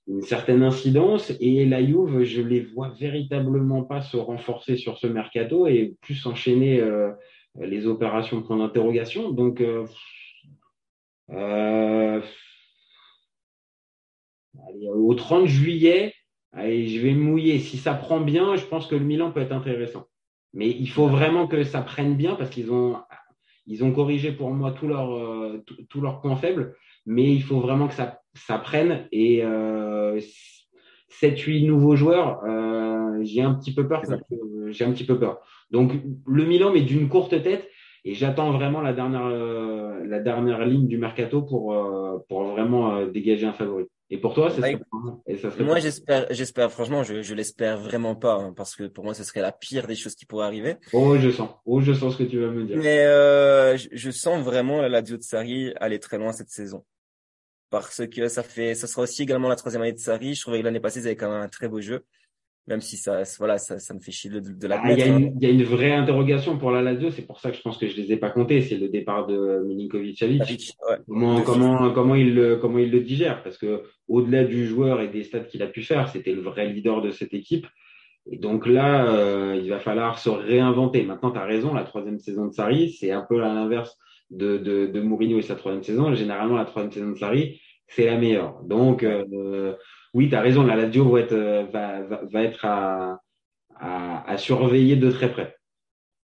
une 0.06 0.22
certaine 0.22 0.62
incidence 0.62 1.32
et 1.40 1.66
la 1.66 1.84
Juve 1.84 2.22
je 2.22 2.40
les 2.40 2.60
vois 2.60 2.92
véritablement 2.98 3.82
pas 3.82 4.00
se 4.00 4.16
renforcer 4.16 4.76
sur 4.76 4.96
ce 4.98 5.06
mercato 5.08 5.66
et 5.66 5.96
plus 6.00 6.24
enchaîner 6.26 6.82
les 7.58 7.86
opérations 7.86 8.40
point 8.40 8.56
d'interrogation 8.56 9.30
donc 9.30 9.62
euh, 11.32 12.20
allez, 14.68 14.88
au 14.88 15.14
30 15.14 15.46
juillet, 15.46 16.14
allez, 16.52 16.88
je 16.88 17.00
vais 17.00 17.14
mouiller. 17.14 17.58
Si 17.58 17.76
ça 17.76 17.94
prend 17.94 18.20
bien, 18.20 18.56
je 18.56 18.64
pense 18.64 18.86
que 18.86 18.94
le 18.94 19.04
Milan 19.04 19.32
peut 19.32 19.40
être 19.40 19.52
intéressant. 19.52 20.06
Mais 20.52 20.68
il 20.68 20.88
faut 20.88 21.06
vraiment 21.06 21.46
que 21.46 21.62
ça 21.62 21.80
prenne 21.82 22.16
bien 22.16 22.34
parce 22.34 22.50
qu'ils 22.50 22.72
ont, 22.72 22.96
ils 23.66 23.84
ont 23.84 23.92
corrigé 23.92 24.32
pour 24.32 24.50
moi 24.50 24.72
tous 24.72 24.88
leurs 24.88 25.14
euh, 25.14 25.64
tous 25.88 26.00
leurs 26.00 26.20
points 26.20 26.36
faibles. 26.36 26.74
Mais 27.06 27.32
il 27.32 27.42
faut 27.42 27.60
vraiment 27.60 27.88
que 27.88 27.94
ça, 27.94 28.20
ça 28.34 28.58
prenne. 28.58 29.08
Et 29.12 29.44
euh, 29.44 30.20
7-8 31.22 31.66
nouveaux 31.66 31.96
joueurs, 31.96 32.42
euh, 32.44 33.18
j'ai 33.22 33.42
un 33.42 33.54
petit 33.54 33.72
peu 33.72 33.86
peur. 33.86 34.02
J'ai 34.68 34.84
un 34.84 34.92
petit 34.92 35.06
peu 35.06 35.18
peur. 35.18 35.40
Donc 35.70 35.92
le 36.26 36.44
Milan, 36.44 36.72
mais 36.72 36.82
d'une 36.82 37.08
courte 37.08 37.42
tête. 37.42 37.68
Et 38.04 38.14
j'attends 38.14 38.52
vraiment 38.52 38.80
la 38.80 38.92
dernière, 38.92 39.26
euh, 39.26 40.04
la 40.06 40.20
dernière 40.20 40.64
ligne 40.64 40.86
du 40.86 40.96
mercato 40.96 41.42
pour, 41.42 41.74
euh, 41.74 42.18
pour 42.28 42.44
vraiment 42.44 42.96
euh, 42.96 43.10
dégager 43.10 43.46
un 43.46 43.52
favori. 43.52 43.86
Et 44.12 44.18
pour 44.18 44.34
toi, 44.34 44.50
ça 44.50 44.56
serait, 44.56 44.80
et 45.28 45.36
ça 45.36 45.52
serait 45.52 45.62
Moi, 45.62 45.78
j'espère, 45.78 46.26
j'espère, 46.30 46.72
franchement, 46.72 47.04
je, 47.04 47.22
je 47.22 47.34
l'espère 47.34 47.78
vraiment 47.78 48.16
pas, 48.16 48.34
hein, 48.34 48.52
parce 48.56 48.74
que 48.74 48.84
pour 48.88 49.04
moi, 49.04 49.14
ce 49.14 49.22
serait 49.22 49.40
la 49.40 49.52
pire 49.52 49.86
des 49.86 49.94
choses 49.94 50.16
qui 50.16 50.26
pourraient 50.26 50.46
arriver. 50.46 50.76
Oh, 50.92 51.16
je 51.16 51.30
sens. 51.30 51.50
Oh, 51.64 51.80
je 51.80 51.92
sens 51.92 52.14
ce 52.14 52.18
que 52.24 52.28
tu 52.28 52.40
vas 52.40 52.50
me 52.50 52.64
dire. 52.64 52.76
Mais 52.78 53.04
euh, 53.04 53.76
je, 53.76 53.88
je, 53.92 54.10
sens 54.10 54.42
vraiment 54.42 54.80
la 54.80 54.88
Lazio 54.88 55.16
de 55.16 55.22
Sarri 55.22 55.72
aller 55.76 56.00
très 56.00 56.18
loin 56.18 56.32
cette 56.32 56.50
saison. 56.50 56.84
Parce 57.70 58.04
que 58.08 58.26
ça 58.26 58.42
fait, 58.42 58.74
ça 58.74 58.88
sera 58.88 59.02
aussi 59.02 59.22
également 59.22 59.48
la 59.48 59.54
troisième 59.54 59.82
année 59.82 59.92
de 59.92 59.98
Sarri. 59.98 60.34
Je 60.34 60.40
trouvais 60.40 60.58
que 60.58 60.64
l'année 60.64 60.80
passée, 60.80 61.00
ils 61.00 61.06
avaient 61.06 61.16
quand 61.16 61.30
même 61.30 61.42
un 61.42 61.48
très 61.48 61.68
beau 61.68 61.80
jeu 61.80 62.04
même 62.70 62.80
si 62.80 62.96
ça, 62.96 63.22
voilà, 63.38 63.58
ça, 63.58 63.78
ça 63.80 63.92
me 63.94 64.00
fait 64.00 64.12
chier 64.12 64.30
de, 64.30 64.38
de 64.38 64.66
la. 64.68 64.80
Ah, 64.82 64.92
il 64.92 64.98
y, 64.98 65.02
hein. 65.02 65.32
y, 65.40 65.46
a 65.46 65.50
une 65.50 65.64
vraie 65.64 65.92
interrogation 65.92 66.56
pour 66.56 66.70
la 66.70 66.82
Lazio, 66.82 67.10
c'est 67.10 67.26
pour 67.26 67.40
ça 67.40 67.50
que 67.50 67.56
je 67.56 67.62
pense 67.62 67.76
que 67.76 67.88
je 67.88 67.96
les 67.96 68.12
ai 68.12 68.16
pas 68.16 68.30
comptés. 68.30 68.62
C'est 68.62 68.76
le 68.76 68.88
départ 68.88 69.26
de 69.26 69.64
Milinkovic-Savic. 69.66 70.74
Ouais. 70.88 70.96
Comment, 71.08 71.42
comment, 71.42 71.90
comment 71.90 72.14
il 72.14 72.34
le, 72.34 72.56
comment 72.56 72.78
il 72.78 72.92
le 72.92 73.00
digère 73.00 73.42
Parce 73.42 73.58
que 73.58 73.82
au-delà 74.08 74.44
du 74.44 74.66
joueur 74.66 75.00
et 75.00 75.08
des 75.08 75.24
stats 75.24 75.40
qu'il 75.40 75.62
a 75.62 75.66
pu 75.66 75.82
faire, 75.82 76.08
c'était 76.08 76.32
le 76.32 76.42
vrai 76.42 76.68
leader 76.72 77.02
de 77.02 77.10
cette 77.10 77.34
équipe. 77.34 77.66
Et 78.30 78.38
donc 78.38 78.66
là, 78.66 79.12
euh, 79.12 79.60
il 79.60 79.68
va 79.68 79.80
falloir 79.80 80.20
se 80.20 80.30
réinventer. 80.30 81.02
Maintenant, 81.02 81.32
tu 81.32 81.38
as 81.38 81.44
raison, 81.44 81.74
la 81.74 81.82
troisième 81.82 82.20
saison 82.20 82.46
de 82.46 82.52
Sarri, 82.52 82.92
c'est 82.92 83.10
un 83.10 83.26
peu 83.28 83.42
à 83.42 83.52
l'inverse 83.52 83.98
de, 84.30 84.58
de, 84.58 84.86
de 84.86 85.00
Mourinho 85.00 85.38
et 85.38 85.42
sa 85.42 85.56
troisième 85.56 85.82
saison. 85.82 86.14
Généralement, 86.14 86.56
la 86.56 86.66
troisième 86.66 86.92
saison 86.92 87.10
de 87.10 87.18
Sarri, 87.18 87.60
c'est 87.90 88.06
la 88.06 88.16
meilleure. 88.16 88.62
Donc, 88.62 89.02
euh, 89.02 89.74
oui, 90.14 90.28
tu 90.28 90.34
as 90.34 90.40
raison, 90.40 90.64
la 90.64 90.76
Lazio 90.76 91.08
va 91.08 91.20
être, 91.20 91.32
euh, 91.32 91.64
va, 91.72 92.02
va, 92.02 92.20
va 92.24 92.42
être 92.42 92.64
à, 92.64 93.20
à, 93.76 94.30
à, 94.30 94.38
surveiller 94.38 94.96
de 94.96 95.10
très 95.10 95.30
près. 95.30 95.56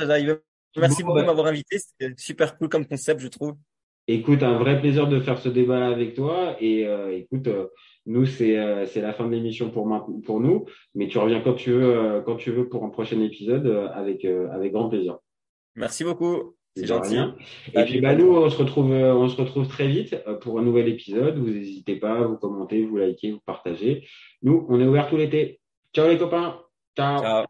Merci 0.79 1.03
beaucoup 1.03 1.19
de 1.19 1.23
bah 1.23 1.29
m'avoir 1.29 1.47
invité. 1.47 1.79
C'était 1.79 2.13
super 2.19 2.59
cool 2.59 2.69
comme 2.69 2.87
concept, 2.87 3.21
je 3.21 3.29
trouve. 3.29 3.55
Écoute, 4.09 4.43
un 4.43 4.59
vrai 4.59 4.81
plaisir 4.81 5.09
de 5.09 5.21
faire 5.21 5.39
ce 5.39 5.49
débat 5.49 5.87
avec 5.87 6.15
toi. 6.15 6.57
Et 6.61 6.87
euh, 6.87 7.17
écoute, 7.17 7.49
euh, 7.49 7.69
nous, 8.07 8.25
c'est 8.25 8.57
euh, 8.57 8.87
c'est 8.87 9.01
la 9.01 9.13
fin 9.13 9.27
de 9.27 9.33
l'émission 9.33 9.71
pour, 9.71 9.89
pour 10.25 10.41
nous, 10.41 10.67
mais 10.95 11.09
tu 11.09 11.19
reviens 11.19 11.41
quand 11.41 11.55
tu 11.55 11.73
veux, 11.73 11.97
euh, 11.97 12.23
quand 12.23 12.37
tu 12.37 12.53
veux 12.53 12.69
pour 12.69 12.85
un 12.85 12.89
prochain 12.89 13.21
épisode 13.21 13.67
euh, 13.67 13.89
avec, 13.93 14.25
avec 14.25 14.73
grand 14.73 14.89
plaisir. 14.89 15.19
Merci 15.75 16.05
beaucoup. 16.05 16.55
C'est 16.77 16.87
gentil. 16.87 17.17
Et 17.75 17.85
puis, 17.85 18.01
bah, 18.03 18.15
nous, 18.15 18.29
on 18.29 18.51
se 18.51 18.59
retrouve, 18.59 18.91
on 18.91 19.29
se 19.29 19.37
retrouve 19.37 19.67
très 19.67 19.89
vite 19.89 20.17
pour 20.43 20.59
un 20.59 20.63
nouvel 20.63 20.89
épisode. 20.89 21.39
Vous 21.39 21.49
n'hésitez 21.49 21.97
pas, 21.97 22.27
vous 22.27 22.37
commentez, 22.37 22.85
vous 22.85 22.99
likez, 22.99 23.33
vous 23.33 23.41
partagez. 23.47 24.07
Nous, 24.43 24.67
on 24.69 24.79
est 24.79 24.87
ouvert 24.87 25.09
tout 25.09 25.17
l'été. 25.17 25.59
Ciao 25.95 26.07
les 26.07 26.19
copains. 26.19 26.61
Ciao. 26.95 27.21
Ciao. 27.23 27.45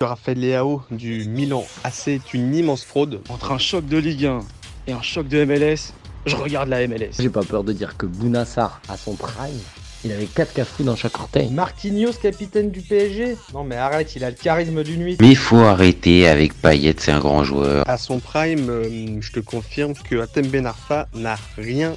Raphaël 0.00 0.40
Leao 0.40 0.80
du 0.90 1.28
Milan 1.28 1.62
AC 1.84 2.08
est 2.08 2.34
une 2.34 2.54
immense 2.54 2.84
fraude. 2.84 3.20
Entre 3.28 3.52
un 3.52 3.58
choc 3.58 3.86
de 3.86 3.98
Ligue 3.98 4.26
1 4.26 4.40
et 4.88 4.92
un 4.92 5.02
choc 5.02 5.28
de 5.28 5.44
MLS, 5.44 5.92
je 6.26 6.36
regarde 6.36 6.68
la 6.68 6.86
MLS. 6.86 7.12
J'ai 7.18 7.28
pas 7.30 7.42
peur 7.42 7.64
de 7.64 7.72
dire 7.72 7.96
que 7.96 8.06
Bounassar, 8.06 8.80
à 8.88 8.96
son 8.96 9.14
prime, 9.14 9.58
il 10.04 10.12
avait 10.12 10.26
4 10.26 10.54
cafous 10.54 10.82
dans 10.82 10.96
chaque 10.96 11.18
orteil. 11.18 11.50
Marquinhos, 11.50 12.12
capitaine 12.22 12.70
du 12.70 12.80
PSG 12.80 13.36
Non 13.52 13.64
mais 13.64 13.76
arrête, 13.76 14.14
il 14.16 14.24
a 14.24 14.30
le 14.30 14.36
charisme 14.36 14.82
d'une 14.82 15.00
nuit. 15.00 15.16
Mais 15.20 15.34
faut 15.34 15.58
arrêter 15.58 16.26
avec 16.26 16.54
Payet, 16.54 16.94
c'est 16.98 17.12
un 17.12 17.20
grand 17.20 17.44
joueur. 17.44 17.88
À 17.88 17.98
son 17.98 18.18
prime, 18.18 18.68
euh, 18.70 19.20
je 19.20 19.32
te 19.32 19.40
confirme 19.40 19.94
que 19.94 20.20
Atem 20.20 20.46
Ben 20.46 20.66
Arfa 20.66 21.08
n'a 21.14 21.36
rien 21.58 21.94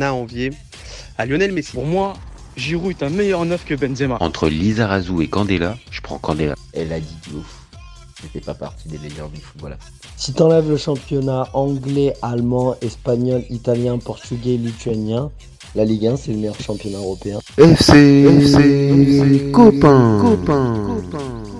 à 0.00 0.12
envier 0.12 0.50
à 1.18 1.26
Lionel 1.26 1.52
Messi. 1.52 1.72
Pour 1.72 1.86
moi, 1.86 2.14
Giroud 2.56 2.90
est 2.90 3.04
un 3.04 3.10
meilleur 3.10 3.44
neuf 3.44 3.64
que 3.64 3.74
Benzema. 3.74 4.16
Entre 4.20 4.48
Lizarazu 4.48 5.22
et 5.22 5.28
Candela, 5.28 5.76
je 5.90 6.00
prends 6.00 6.18
Candela. 6.18 6.54
Elle 6.72 6.92
a 6.92 7.00
dit 7.00 7.16
de 7.28 7.38
ouf. 7.38 7.59
C'était 8.22 8.44
pas 8.44 8.54
partie 8.54 8.88
des 8.88 8.98
légendes 8.98 9.32
du 9.32 9.40
football. 9.40 9.76
Si 10.16 10.32
t'enlèves 10.32 10.68
le 10.68 10.76
championnat 10.76 11.48
anglais, 11.54 12.14
allemand, 12.22 12.76
espagnol, 12.82 13.42
italien, 13.50 13.98
portugais, 13.98 14.56
lituanien, 14.56 15.30
la 15.74 15.84
Ligue 15.84 16.06
1 16.06 16.16
c'est 16.16 16.32
le 16.32 16.38
meilleur 16.38 16.60
championnat 16.60 16.98
européen. 16.98 17.38
FC, 17.56 18.26
FC, 18.26 19.50
copain, 19.52 20.20
copain. 20.20 21.50